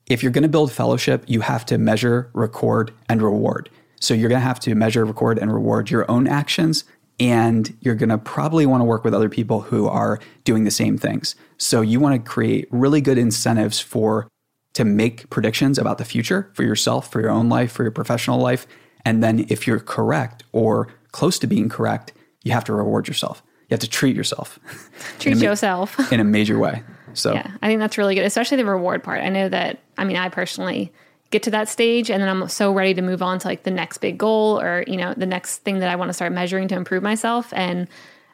if 0.06 0.22
you're 0.22 0.32
going 0.32 0.42
to 0.42 0.48
build 0.48 0.72
fellowship 0.72 1.24
you 1.26 1.40
have 1.42 1.64
to 1.66 1.78
measure 1.78 2.30
record 2.32 2.92
and 3.08 3.22
reward. 3.22 3.70
So 4.00 4.14
you're 4.14 4.28
going 4.28 4.40
to 4.40 4.46
have 4.46 4.60
to 4.60 4.74
measure 4.74 5.04
record 5.04 5.38
and 5.38 5.52
reward 5.52 5.90
your 5.90 6.10
own 6.10 6.26
actions 6.26 6.84
and 7.20 7.76
you're 7.80 7.94
going 7.94 8.08
to 8.08 8.18
probably 8.18 8.66
want 8.66 8.80
to 8.80 8.84
work 8.84 9.04
with 9.04 9.14
other 9.14 9.28
people 9.28 9.60
who 9.60 9.86
are 9.86 10.18
doing 10.42 10.64
the 10.64 10.70
same 10.70 10.98
things. 10.98 11.36
So 11.58 11.80
you 11.80 12.00
want 12.00 12.22
to 12.22 12.30
create 12.30 12.66
really 12.72 13.00
good 13.00 13.18
incentives 13.18 13.78
for 13.78 14.28
to 14.74 14.84
make 14.84 15.30
predictions 15.30 15.78
about 15.78 15.98
the 15.98 16.04
future 16.04 16.50
for 16.52 16.64
yourself 16.64 17.10
for 17.10 17.20
your 17.20 17.30
own 17.30 17.48
life 17.48 17.72
for 17.72 17.82
your 17.82 17.92
professional 17.92 18.38
life 18.38 18.66
and 19.04 19.22
then 19.22 19.46
if 19.48 19.66
you're 19.66 19.80
correct 19.80 20.44
or 20.52 20.88
close 21.12 21.38
to 21.40 21.46
being 21.46 21.68
correct, 21.68 22.12
you 22.42 22.52
have 22.52 22.64
to 22.64 22.72
reward 22.72 23.08
yourself. 23.08 23.42
You 23.68 23.74
have 23.74 23.80
to 23.80 23.88
treat 23.88 24.14
yourself. 24.14 24.58
Treat 25.18 25.36
ma- 25.36 25.42
yourself 25.42 25.98
in 26.12 26.20
a 26.20 26.24
major 26.24 26.58
way. 26.58 26.82
So 27.14 27.32
yeah, 27.32 27.50
I 27.62 27.68
think 27.68 27.80
that's 27.80 27.96
really 27.96 28.14
good, 28.14 28.24
especially 28.24 28.58
the 28.58 28.64
reward 28.64 29.02
part. 29.02 29.22
I 29.22 29.28
know 29.28 29.48
that. 29.48 29.78
I 29.96 30.04
mean, 30.04 30.16
I 30.16 30.28
personally 30.28 30.92
get 31.30 31.42
to 31.44 31.50
that 31.52 31.68
stage, 31.68 32.10
and 32.10 32.22
then 32.22 32.28
I'm 32.28 32.48
so 32.48 32.72
ready 32.72 32.92
to 32.94 33.02
move 33.02 33.22
on 33.22 33.38
to 33.38 33.48
like 33.48 33.62
the 33.62 33.70
next 33.70 33.98
big 33.98 34.18
goal 34.18 34.60
or 34.60 34.84
you 34.86 34.96
know 34.96 35.14
the 35.16 35.26
next 35.26 35.58
thing 35.58 35.78
that 35.78 35.88
I 35.88 35.96
want 35.96 36.08
to 36.10 36.12
start 36.12 36.32
measuring 36.32 36.68
to 36.68 36.74
improve 36.74 37.02
myself. 37.02 37.52
And 37.54 37.88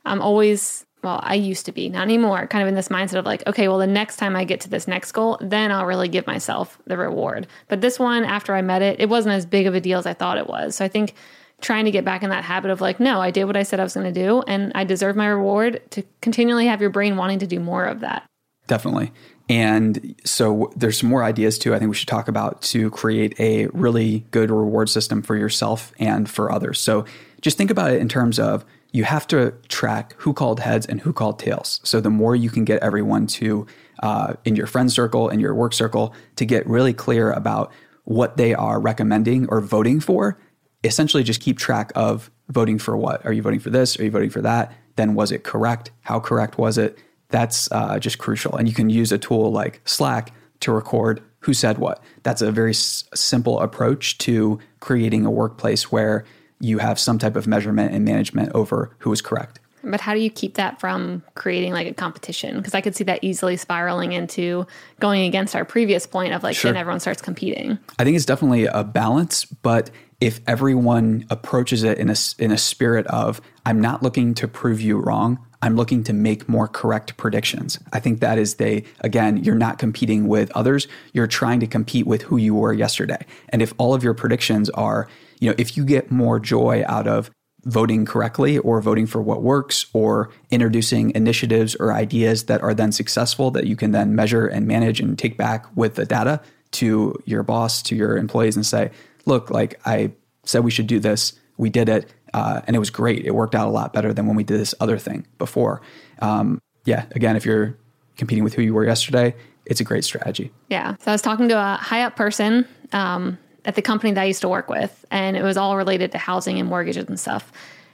I'm 0.05 0.21
always 0.21 0.85
well, 1.03 1.21
I 1.23 1.35
used 1.35 1.67
to 1.67 1.73
be, 1.73 1.89
not 1.89 2.03
anymore, 2.03 2.47
kind 2.47 2.63
of 2.63 2.69
in 2.69 2.75
this 2.75 2.89
mindset 2.89 3.19
of 3.19 3.25
like, 3.25 3.47
okay, 3.47 3.69
well, 3.69 3.79
the 3.79 3.87
next 3.87 4.17
time 4.17 4.37
I 4.37 4.45
get 4.45 4.61
to 4.63 4.69
this 4.69 4.87
next 4.87 5.13
goal, 5.13 5.39
then 5.41 5.73
I'll 5.73 5.87
really 5.87 6.09
give 6.09 6.27
myself 6.27 6.79
the 6.87 6.97
reward. 6.97 7.47
But 7.69 7.81
this 7.81 7.99
one, 7.99 8.25
after 8.25 8.55
I 8.55 8.63
met 8.63 8.83
it, 8.83 9.01
it 9.01 9.09
wasn't 9.09 9.35
as 9.35 9.47
big 9.47 9.67
of 9.67 9.75
a 9.75 9.81
deal 9.81 9.99
as 9.99 10.07
I 10.07 10.15
thought 10.15 10.39
it 10.39 10.47
was. 10.47 10.77
So 10.77 10.85
I 10.85 10.89
think 10.89 11.15
trying 11.61 11.85
to 11.85 11.91
get 11.91 12.05
back 12.05 12.23
in 12.23 12.31
that 12.31 12.45
habit 12.45 12.71
of 12.71 12.81
like, 12.81 13.01
no, 13.01 13.21
I 13.21 13.31
did 13.31 13.45
what 13.45 13.57
I 13.57 13.63
said 13.63 13.81
I 13.81 13.83
was 13.83 13.95
going 13.95 14.13
to 14.13 14.21
do, 14.21 14.43
and 14.43 14.73
I 14.75 14.85
deserve 14.85 15.17
my 15.17 15.27
reward 15.27 15.83
to 15.93 16.03
continually 16.21 16.67
have 16.67 16.81
your 16.81 16.91
brain 16.91 17.17
wanting 17.17 17.39
to 17.41 17.47
do 17.47 17.61
more 17.61 17.85
of 17.85 18.01
that. 18.01 18.25
Definitely. 18.67 19.13
And 19.49 20.15
so 20.25 20.73
there's 20.77 20.99
some 20.99 21.09
more 21.09 21.25
ideas 21.25 21.59
too. 21.59 21.75
I 21.75 21.79
think 21.79 21.89
we 21.89 21.97
should 21.97 22.09
talk 22.09 22.29
about 22.29 22.63
to 22.63 22.89
create 22.91 23.39
a 23.41 23.67
really 23.69 24.25
good 24.31 24.51
reward 24.51 24.89
system 24.89 25.23
for 25.23 25.35
yourself 25.35 25.93
and 25.99 26.31
for 26.31 26.53
others. 26.53 26.79
So 26.79 27.05
just 27.41 27.59
think 27.59 27.71
about 27.71 27.91
it 27.91 28.01
in 28.01 28.09
terms 28.09 28.39
of 28.39 28.65
you 28.93 29.05
have 29.05 29.27
to 29.29 29.53
track 29.69 30.15
who 30.19 30.33
called 30.33 30.61
heads 30.61 30.87
and 30.87 31.01
who 31.01 31.13
called 31.13 31.39
tails. 31.39 31.81
So 31.85 32.01
the 32.01 32.11
more 32.11 32.35
you 32.35 32.51
can 32.51 32.65
get 32.65 32.83
everyone 32.83 33.27
to 33.29 33.67
uh, 34.03 34.35
in 34.45 34.57
your 34.57 34.67
friend 34.67 34.91
circle 34.91 35.29
and 35.29 35.41
your 35.41 35.55
work 35.55 35.73
circle 35.73 36.15
to 36.37 36.45
get 36.45 36.67
really 36.67 36.93
clear 36.93 37.31
about 37.33 37.73
what 38.05 38.37
they 38.37 38.55
are 38.55 38.81
recommending 38.81 39.49
or 39.49 39.61
voting 39.61 40.01
for, 40.01 40.39
essentially 40.83 41.23
just 41.23 41.41
keep 41.41 41.59
track 41.59 41.93
of 41.95 42.31
voting 42.49 42.79
for 42.79 42.97
what. 42.97 43.25
Are 43.25 43.33
you 43.33 43.43
voting 43.43 43.61
for 43.61 43.71
this? 43.71 43.99
Are 43.99 44.05
you 44.05 44.11
voting 44.11 44.31
for 44.31 44.43
that? 44.43 44.73
Then 44.97 45.15
was 45.15 45.31
it 45.31 45.45
correct? 45.45 45.91
How 46.01 46.19
correct 46.19 46.59
was 46.59 46.79
it? 46.79 46.99
That's 47.29 47.71
uh, 47.71 47.99
just 47.99 48.19
crucial. 48.19 48.57
And 48.57 48.69
you 48.69 48.75
can 48.75 48.91
use 48.91 49.13
a 49.13 49.19
tool 49.19 49.53
like 49.53 49.81
Slack 49.85 50.33
to 50.61 50.73
record 50.73 51.23
who 51.41 51.55
said 51.55 51.79
what. 51.79 52.03
That's 52.23 52.43
a 52.43 52.51
very 52.51 52.71
s- 52.71 53.05
simple 53.15 53.61
approach 53.61 54.19
to 54.19 54.59
creating 54.81 55.25
a 55.25 55.31
workplace 55.31 55.93
where 55.93 56.25
you 56.61 56.79
have 56.79 56.99
some 56.99 57.19
type 57.19 57.37
of 57.37 57.47
measurement 57.47 57.95
and 57.95 58.05
management 58.05 58.53
over 58.55 58.95
who 58.99 59.13
is 59.13 59.23
correct. 59.23 59.61
But 59.83 60.01
how 60.01 60.15
do 60.15 60.21
you 60.21 60.31
keep 60.31 60.55
that 60.55 60.79
from 60.79 61.23
creating 61.35 61.73
like 61.73 61.87
a 61.87 61.95
competition? 61.95 62.57
Because 62.59 62.75
I 62.75 62.81
could 62.81 62.95
see 62.95 63.05
that 63.05 63.21
easily 63.23 63.57
spiraling 63.57 64.13
into 64.13 64.67
going 65.01 65.23
against 65.25 65.57
our 65.57 65.65
previous 65.65 66.07
point 66.07 66.35
of 66.35 66.43
like 66.43 66.55
Sure. 66.55 66.71
then 66.71 66.79
everyone 66.79 67.01
starts 67.01 67.23
competing. 67.23 67.79
I 67.99 68.05
think 68.05 68.17
it's 68.17 68.27
definitely 68.27 68.67
a 68.67 68.85
balance, 68.85 69.47
but 69.47 69.91
if 70.21 70.41
everyone 70.47 71.25
approaches 71.31 71.83
it 71.83 71.97
in 71.97 72.11
a 72.11 72.17
in 72.39 72.51
a 72.51 72.59
spirit 72.59 73.07
of 73.07 73.41
I'm 73.65 73.81
not 73.81 74.03
looking 74.03 74.35
to 74.35 74.47
prove 74.47 74.81
you 74.81 74.99
wrong, 74.99 75.39
I'm 75.63 75.77
looking 75.77 76.05
to 76.05 76.13
make 76.13 76.47
more 76.49 76.69
correct 76.69 77.17
predictions. 77.17 77.79
I 77.93 78.01
think 78.01 78.21
that 78.21 78.39
is 78.39 78.57
they 78.57 78.85
again, 79.01 79.43
you're 79.45 79.55
not 79.55 79.79
competing 79.79 80.29
with 80.29 80.51
others, 80.55 80.89
you're 81.15 81.27
trying 81.27 81.61
to 81.61 81.67
compete 81.67 82.07
with 82.07 82.23
who 82.23 82.37
you 82.37 82.55
were 82.55 82.75
yesterday. 82.75 83.25
And 83.49 83.63
if 83.63 83.73
all 83.79 83.95
of 83.95 84.05
your 84.05 84.15
predictions 84.15 84.69
are, 84.71 85.09
you 85.41 85.49
know, 85.49 85.55
if 85.59 85.77
you 85.77 85.85
get 85.85 86.11
more 86.11 86.39
joy 86.39 86.85
out 86.87 87.09
of 87.09 87.31
voting 87.65 88.07
correctly 88.07 88.59
or 88.59 88.81
voting 88.81 89.07
for 89.07 89.21
what 89.21 89.43
works 89.43 89.87
or 89.93 90.31
introducing 90.51 91.15
initiatives 91.15 91.75
or 91.77 91.93
ideas 91.93 92.45
that 92.45 92.63
are 92.63 92.73
then 92.73 92.93
successful 92.93 93.51
that 93.51 93.67
you 93.67 93.77
can 93.77 93.91
then 93.91 94.15
measure 94.15 94.47
and 94.47 94.67
manage 94.67 95.01
and 95.01 95.19
take 95.19 95.37
back 95.37 95.67
with 95.77 95.95
the 95.97 96.07
data 96.07 96.41
to 96.71 97.15
your 97.27 97.43
boss, 97.43 97.83
to 97.83 97.97
your 97.97 98.17
employees, 98.17 98.57
and 98.57 98.65
say, 98.65 98.91
look, 99.27 99.51
like 99.51 99.79
I 99.85 100.13
said 100.45 100.65
we 100.65 100.71
should 100.71 100.87
do 100.87 101.01
this, 101.01 101.35
we 101.59 101.69
did 101.69 101.89
it, 101.89 102.13
uh, 102.33 102.63
and 102.67 102.77
it 102.77 102.79
was 102.79 102.91
great. 102.91 103.27
It 103.27 103.35
worked 103.35 103.55
out 103.55 103.69
a 103.69 103.71
lot 103.71 103.93
better 103.93 104.15
than 104.15 104.27
when 104.27 104.37
we 104.37 104.45
did 104.45 104.59
this 104.59 104.75
other 104.81 104.97
thing 104.97 105.27
before. 105.37 105.83
Um, 106.21 106.61
yeah, 106.87 107.07
again, 107.13 107.37
if 107.37 107.45
you're 107.45 107.77
competing 108.17 108.45
with 108.45 108.55
who 108.55 108.63
you 108.63 108.73
were 108.73 108.87
yesterday, 108.87 109.35
it's 109.67 109.81
a 109.81 109.85
great 109.85 110.05
strategy. 110.05 110.53
Yeah. 110.69 110.97
So 111.01 111.11
I 111.11 111.13
was 111.13 111.23
talking 111.23 111.49
to 111.49 111.59
a 111.59 111.77
high 111.77 112.03
up 112.03 112.17
person 112.17 112.67
um, 112.93 113.39
at 113.65 113.75
the 113.75 113.83
company 113.83 114.13
that 114.13 114.21
I 114.21 114.25
used 114.25 114.41
to 114.43 114.49
work 114.49 114.69
with, 114.69 115.05
and 115.11 115.37
it 115.37 115.43
was 115.43 115.57
all 115.57 115.77
related 115.77 116.13
to 116.13 116.19
housing 116.19 116.59
and 116.59 116.69
mortgages 116.69 117.07
and 117.09 117.19
stuff. 117.19 117.53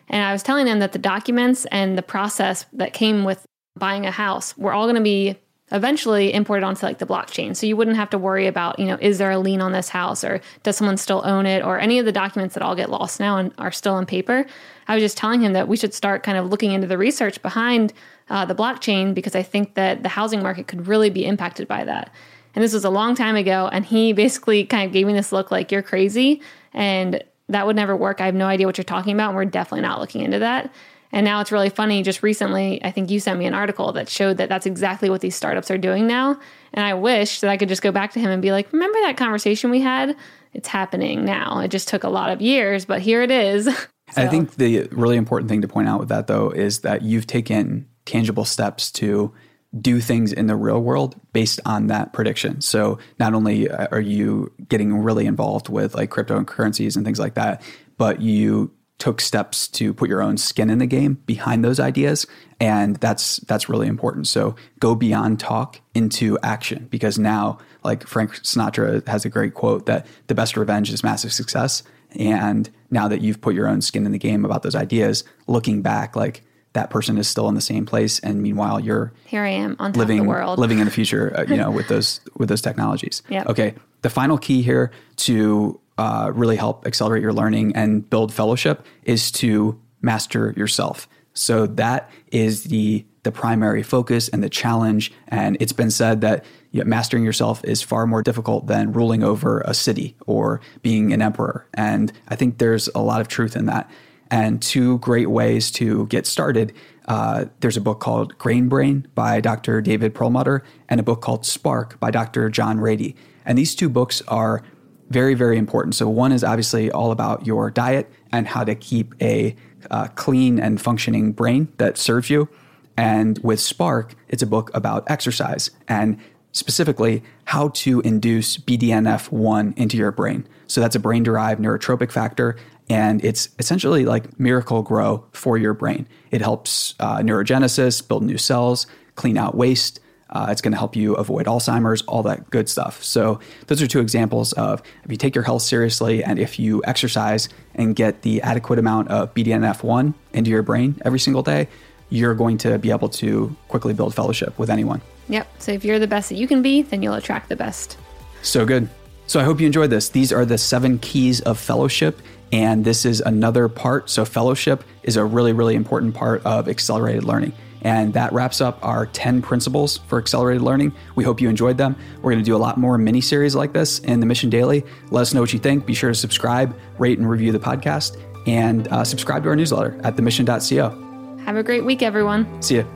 And 0.08 0.23
I 0.23 0.32
was 0.32 0.42
telling 0.42 0.66
them 0.66 0.78
that 0.78 0.92
the 0.92 0.99
documents 0.99 1.66
and 1.66 1.99
the 1.99 2.02
process 2.02 2.66
that 2.73 2.92
came 2.92 3.25
with 3.25 3.44
buying 3.76 4.06
a 4.06 4.11
house 4.11 4.56
were 4.56 4.73
all 4.73 4.85
going 4.85 4.96
to 4.96 5.02
be 5.02 5.37
eventually 5.73 6.32
imported 6.32 6.64
onto 6.64 6.87
like 6.87 6.99
the 6.99 7.06
blockchain. 7.06 7.56
So 7.56 7.66
you 7.66 7.76
wouldn't 7.76 7.96
have 7.96 8.11
to 8.11 8.18
worry 8.18 8.46
about, 8.46 8.78
you 8.78 8.87
know, 8.87 8.99
is 9.00 9.18
there 9.18 9.32
a 9.32 9.38
lien 9.38 9.61
on 9.61 9.73
this 9.73 9.88
house 9.88 10.23
or 10.23 10.40
does 10.62 10.76
someone 10.76 10.96
still 10.96 11.23
own 11.25 11.44
it 11.44 11.64
or 11.64 11.80
any 11.80 11.99
of 11.99 12.06
the 12.06 12.12
documents 12.12 12.54
that 12.54 12.62
all 12.62 12.76
get 12.76 12.88
lost 12.88 13.18
now 13.18 13.37
and 13.37 13.52
are 13.58 13.73
still 13.73 13.94
on 13.94 14.06
paper. 14.06 14.46
I 14.87 14.94
was 14.94 15.02
just 15.02 15.16
telling 15.16 15.40
him 15.40 15.54
that 15.54 15.66
we 15.66 15.76
should 15.76 15.92
start 15.92 16.23
kind 16.23 16.38
of 16.38 16.49
looking 16.50 16.70
into 16.70 16.87
the 16.87 16.96
research 16.96 17.42
behind 17.42 17.92
uh, 18.30 18.44
the 18.44 18.54
blockchain 18.54 19.12
because 19.12 19.35
I 19.35 19.42
think 19.42 19.74
that 19.74 20.05
the 20.05 20.09
housing 20.09 20.40
market 20.40 20.68
could 20.68 20.87
really 20.87 21.11
be 21.11 21.24
impacted 21.24 21.66
by 21.66 21.85
that. 21.85 22.12
And 22.57 22.64
this 22.64 22.73
was 22.73 22.85
a 22.85 22.90
long 22.90 23.14
time 23.14 23.37
ago. 23.37 23.69
And 23.71 23.85
he 23.85 24.12
basically 24.14 24.64
kind 24.64 24.87
of 24.87 24.92
gave 24.92 25.07
me 25.07 25.12
this 25.12 25.31
look 25.31 25.51
like, 25.51 25.71
you're 25.71 25.83
crazy. 25.83 26.40
And 26.73 27.23
that 27.49 27.66
would 27.66 27.77
never 27.77 27.95
work. 27.95 28.21
I 28.21 28.27
have 28.27 28.35
no 28.35 28.47
idea 28.47 28.66
what 28.66 28.79
you're 28.79 28.85
talking 28.85 29.12
about. 29.12 29.29
And 29.29 29.37
we're 29.37 29.45
definitely 29.45 29.83
not 29.83 30.01
looking 30.01 30.23
into 30.23 30.38
that. 30.40 30.73
And 31.12 31.25
now 31.25 31.40
it's 31.40 31.53
really 31.53 31.69
funny. 31.69 32.03
Just 32.03 32.23
recently, 32.23 32.83
I 32.85 32.90
think 32.90 33.11
you 33.11 33.21
sent 33.21 33.38
me 33.38 33.47
an 33.47 33.55
article 33.55 33.92
that 33.92 34.09
showed 34.09 34.38
that 34.38 34.49
that's 34.49 34.66
exactly 34.66 35.09
what 35.09 35.21
these 35.21 35.37
startups 35.37 35.71
are 35.71 35.79
doing 35.79 36.07
now. 36.07 36.40
And 36.73 36.85
I 36.85 36.95
wish 36.95 37.40
that 37.40 37.51
I 37.51 37.57
could 37.57 37.69
just 37.69 37.83
go 37.83 37.92
back 37.92 38.12
to 38.12 38.21
him 38.21 38.31
and 38.31 38.42
be 38.42 38.53
like, 38.53 38.73
remember 38.73 38.99
that 39.03 39.16
conversation 39.16 39.71
we 39.71 39.81
had? 39.81 40.16
It's 40.53 40.69
happening 40.69 41.25
now. 41.25 41.61
It 41.61 41.69
just 41.69 41.88
took 41.88 42.05
a 42.05 42.09
lot 42.09 42.31
of 42.31 42.40
years, 42.40 42.85
but 42.87 43.03
here 43.03 43.23
it 43.23 43.31
is. 43.31 43.69
I 44.16 44.27
think 44.29 44.55
the 44.55 44.88
really 44.92 45.16
important 45.16 45.51
thing 45.51 45.62
to 45.62 45.69
point 45.69 45.88
out 45.88 46.01
with 46.01 46.09
that, 46.09 46.27
though, 46.27 46.51
is 46.51 46.81
that 46.81 47.03
you've 47.03 47.27
taken 47.27 47.87
tangible 48.05 48.45
steps 48.45 48.90
to 48.92 49.33
do 49.80 50.00
things 50.00 50.32
in 50.32 50.46
the 50.46 50.56
real 50.56 50.80
world 50.80 51.20
based 51.32 51.60
on 51.64 51.88
that 51.88 52.12
prediction. 52.12 52.60
So 52.60 52.98
not 53.18 53.34
only 53.34 53.68
uh, 53.68 53.88
are 53.90 54.00
you 54.00 54.52
getting 54.68 54.96
really 54.98 55.26
involved 55.26 55.68
with 55.68 55.94
like 55.94 56.10
cryptocurrencies 56.10 56.96
and 56.96 57.04
things 57.04 57.18
like 57.18 57.34
that, 57.34 57.62
but 57.98 58.20
you 58.20 58.72
took 58.98 59.20
steps 59.20 59.68
to 59.68 59.92
put 59.92 60.08
your 60.08 60.22
own 60.22 60.38
skin 60.38 60.70
in 60.70 60.78
the 60.78 60.86
game 60.86 61.14
behind 61.26 61.62
those 61.64 61.78
ideas 61.78 62.26
and 62.60 62.96
that's 62.96 63.36
that's 63.40 63.68
really 63.68 63.86
important 63.86 64.26
so 64.26 64.56
go 64.80 64.94
beyond 64.94 65.38
talk 65.38 65.80
into 65.94 66.38
action 66.42 66.86
because 66.90 67.18
now 67.18 67.58
like 67.84 68.06
frank 68.06 68.32
sinatra 68.36 69.06
has 69.06 69.26
a 69.26 69.28
great 69.28 69.52
quote 69.52 69.84
that 69.84 70.06
the 70.28 70.34
best 70.34 70.56
revenge 70.56 70.90
is 70.90 71.04
massive 71.04 71.32
success 71.32 71.82
and 72.18 72.70
now 72.90 73.06
that 73.06 73.20
you've 73.20 73.40
put 73.42 73.54
your 73.54 73.68
own 73.68 73.82
skin 73.82 74.06
in 74.06 74.12
the 74.12 74.18
game 74.18 74.46
about 74.46 74.62
those 74.62 74.74
ideas 74.74 75.24
looking 75.46 75.82
back 75.82 76.16
like 76.16 76.42
that 76.76 76.90
person 76.90 77.16
is 77.18 77.26
still 77.26 77.48
in 77.48 77.54
the 77.54 77.60
same 77.72 77.84
place 77.86 78.18
and 78.20 78.42
meanwhile 78.42 78.78
you're 78.78 79.10
here 79.24 79.42
I 79.42 79.48
am 79.64 79.76
on 79.78 79.92
top 79.92 79.98
living 79.98 80.18
of 80.20 80.24
the 80.26 80.28
world. 80.28 80.58
living 80.58 80.78
in 80.78 80.84
the 80.84 80.90
future 80.90 81.32
uh, 81.38 81.44
you 81.48 81.56
know 81.56 81.70
with 81.70 81.88
those 81.88 82.20
with 82.36 82.48
those 82.50 82.60
technologies 82.60 83.22
Yep. 83.30 83.46
okay 83.48 83.74
the 84.02 84.10
final 84.10 84.38
key 84.38 84.60
here 84.62 84.90
to 85.26 85.80
uh, 85.98 86.30
really 86.34 86.56
help 86.56 86.86
accelerate 86.86 87.22
your 87.22 87.32
learning 87.32 87.74
and 87.74 88.08
build 88.10 88.32
fellowship 88.32 88.84
is 89.04 89.30
to 89.32 89.80
master 90.02 90.52
yourself 90.56 91.08
so 91.32 91.66
that 91.66 92.10
is 92.30 92.64
the 92.64 93.04
the 93.22 93.32
primary 93.32 93.82
focus 93.82 94.28
and 94.28 94.42
the 94.44 94.50
challenge 94.50 95.12
and 95.28 95.56
it's 95.60 95.72
been 95.72 95.90
said 95.90 96.20
that 96.20 96.44
you 96.72 96.80
know, 96.82 96.86
mastering 96.86 97.24
yourself 97.24 97.64
is 97.64 97.82
far 97.82 98.06
more 98.06 98.22
difficult 98.22 98.66
than 98.66 98.92
ruling 98.92 99.22
over 99.24 99.62
a 99.64 99.72
city 99.74 100.14
or 100.26 100.60
being 100.82 101.12
an 101.14 101.22
emperor 101.22 101.66
and 101.74 102.12
i 102.28 102.36
think 102.36 102.58
there's 102.58 102.88
a 102.94 103.00
lot 103.00 103.20
of 103.22 103.28
truth 103.28 103.56
in 103.56 103.64
that 103.66 103.90
and 104.30 104.60
two 104.60 104.98
great 104.98 105.30
ways 105.30 105.70
to 105.72 106.06
get 106.06 106.26
started. 106.26 106.72
Uh, 107.06 107.46
there's 107.60 107.76
a 107.76 107.80
book 107.80 108.00
called 108.00 108.36
Grain 108.38 108.68
Brain 108.68 109.06
by 109.14 109.40
Dr. 109.40 109.80
David 109.80 110.14
Perlmutter 110.14 110.64
and 110.88 110.98
a 110.98 111.02
book 111.02 111.20
called 111.20 111.46
Spark 111.46 111.98
by 112.00 112.10
Dr. 112.10 112.48
John 112.50 112.78
Ratey. 112.78 113.14
And 113.44 113.56
these 113.56 113.74
two 113.74 113.88
books 113.88 114.22
are 114.26 114.62
very, 115.10 115.34
very 115.34 115.56
important. 115.56 115.94
So, 115.94 116.08
one 116.08 116.32
is 116.32 116.42
obviously 116.42 116.90
all 116.90 117.12
about 117.12 117.46
your 117.46 117.70
diet 117.70 118.10
and 118.32 118.48
how 118.48 118.64
to 118.64 118.74
keep 118.74 119.14
a 119.22 119.54
uh, 119.90 120.08
clean 120.08 120.58
and 120.58 120.80
functioning 120.80 121.32
brain 121.32 121.72
that 121.76 121.96
serves 121.96 122.28
you. 122.28 122.48
And 122.96 123.38
with 123.38 123.60
Spark, 123.60 124.14
it's 124.28 124.42
a 124.42 124.46
book 124.46 124.70
about 124.74 125.08
exercise 125.08 125.70
and 125.86 126.18
specifically 126.52 127.22
how 127.44 127.68
to 127.68 128.00
induce 128.00 128.56
BDNF1 128.56 129.76
into 129.76 129.96
your 129.96 130.10
brain. 130.10 130.48
So 130.66 130.81
that's 130.81 130.96
a 130.96 131.00
brain 131.00 131.22
derived 131.22 131.61
neurotrophic 131.61 132.11
factor, 132.11 132.57
and 132.88 133.24
it's 133.24 133.48
essentially 133.59 134.05
like 134.05 134.38
Miracle-Gro 134.38 135.24
for 135.33 135.59
your 135.59 135.74
brain. 135.74 136.07
It 136.31 136.40
helps 136.40 136.94
uh, 137.00 137.18
neurogenesis, 137.18 138.07
build 138.07 138.22
new 138.24 138.38
cells, 138.38 138.87
clean 139.14 139.37
out 139.37 139.55
waste. 139.55 140.00
Uh, 140.31 140.48
it's 140.50 140.61
going 140.61 140.72
to 140.72 140.79
help 140.79 140.96
you 140.96 141.14
avoid 141.14 141.46
Alzheimer's, 141.46 142.02
all 142.02 142.22
that 142.24 142.50
good 142.50 142.68
stuff. 142.68 143.02
So, 143.02 143.38
those 143.68 143.81
are 143.81 143.87
two 143.87 144.00
examples 144.00 144.52
of 144.55 144.83
if 145.05 145.11
you 145.11 145.16
take 145.16 145.37
your 145.37 145.44
health 145.44 145.62
seriously 145.62 146.24
and 146.24 146.38
if 146.38 146.59
you 146.59 146.83
exercise 146.85 147.48
and 147.76 147.94
get 147.94 148.22
the 148.22 148.42
adequate 148.42 148.81
amount 148.81 149.09
of 149.09 149.33
BDNF1 149.35 150.14
into 150.33 150.50
your 150.50 150.62
brain 150.62 151.00
every 151.05 151.20
single 151.20 151.44
day, 151.44 151.68
you're 152.11 152.35
going 152.35 152.59
to 152.59 152.79
be 152.79 152.90
able 152.90 153.09
to 153.09 153.55
quickly 153.68 153.94
build 153.94 154.14
fellowship 154.14 154.59
with 154.59 154.68
anyone. 154.68 155.00
Yep. 155.29 155.48
So 155.61 155.72
if 155.72 155.85
you're 155.85 155.98
the 155.98 156.07
best 156.07 156.29
that 156.29 156.37
you 156.37 156.46
can 156.46 156.62
be, 156.62 156.83
then 156.83 157.02
you'll 157.02 157.14
attract 157.14 157.48
the 157.48 157.57
best. 157.57 157.96
So 158.42 158.64
good. 158.64 158.88
So 159.26 159.40
I 159.40 159.44
hope 159.44 159.60
you 159.60 159.66
enjoyed 159.66 159.90
this. 159.90 160.08
These 160.08 160.32
are 160.32 160.44
the 160.44 160.58
seven 160.58 160.98
keys 160.98 161.40
of 161.40 161.58
fellowship, 161.58 162.20
and 162.52 162.84
this 162.84 163.04
is 163.04 163.20
another 163.20 163.68
part. 163.68 164.08
So, 164.08 164.24
fellowship 164.24 164.84
is 165.02 165.16
a 165.16 165.24
really, 165.24 165.52
really 165.52 165.74
important 165.74 166.14
part 166.14 166.44
of 166.44 166.68
accelerated 166.68 167.24
learning. 167.24 167.52
And 167.82 168.14
that 168.14 168.32
wraps 168.32 168.60
up 168.60 168.78
our 168.82 169.06
10 169.06 169.42
principles 169.42 169.98
for 170.08 170.18
accelerated 170.18 170.62
learning. 170.62 170.92
We 171.14 171.22
hope 171.22 171.40
you 171.40 171.48
enjoyed 171.48 171.76
them. 171.76 171.94
We're 172.16 172.32
going 172.32 172.42
to 172.42 172.44
do 172.44 172.56
a 172.56 172.58
lot 172.58 172.78
more 172.78 172.98
mini 172.98 173.20
series 173.20 173.54
like 173.54 173.72
this 173.72 174.00
in 174.00 174.18
the 174.18 174.26
Mission 174.26 174.50
Daily. 174.50 174.84
Let 175.10 175.22
us 175.22 175.34
know 175.34 175.40
what 175.40 175.52
you 175.52 175.58
think. 175.58 175.86
Be 175.86 175.94
sure 175.94 176.10
to 176.10 176.14
subscribe, 176.14 176.76
rate, 176.98 177.18
and 177.18 177.28
review 177.28 177.52
the 177.52 177.60
podcast, 177.60 178.20
and 178.46 178.88
uh, 178.88 179.04
subscribe 179.04 179.42
to 179.44 179.50
our 179.50 179.56
newsletter 179.56 180.00
at 180.02 180.16
themission.co. 180.16 181.38
Have 181.44 181.56
a 181.56 181.62
great 181.62 181.84
week, 181.84 182.02
everyone. 182.02 182.60
See 182.60 182.76
you. 182.76 182.95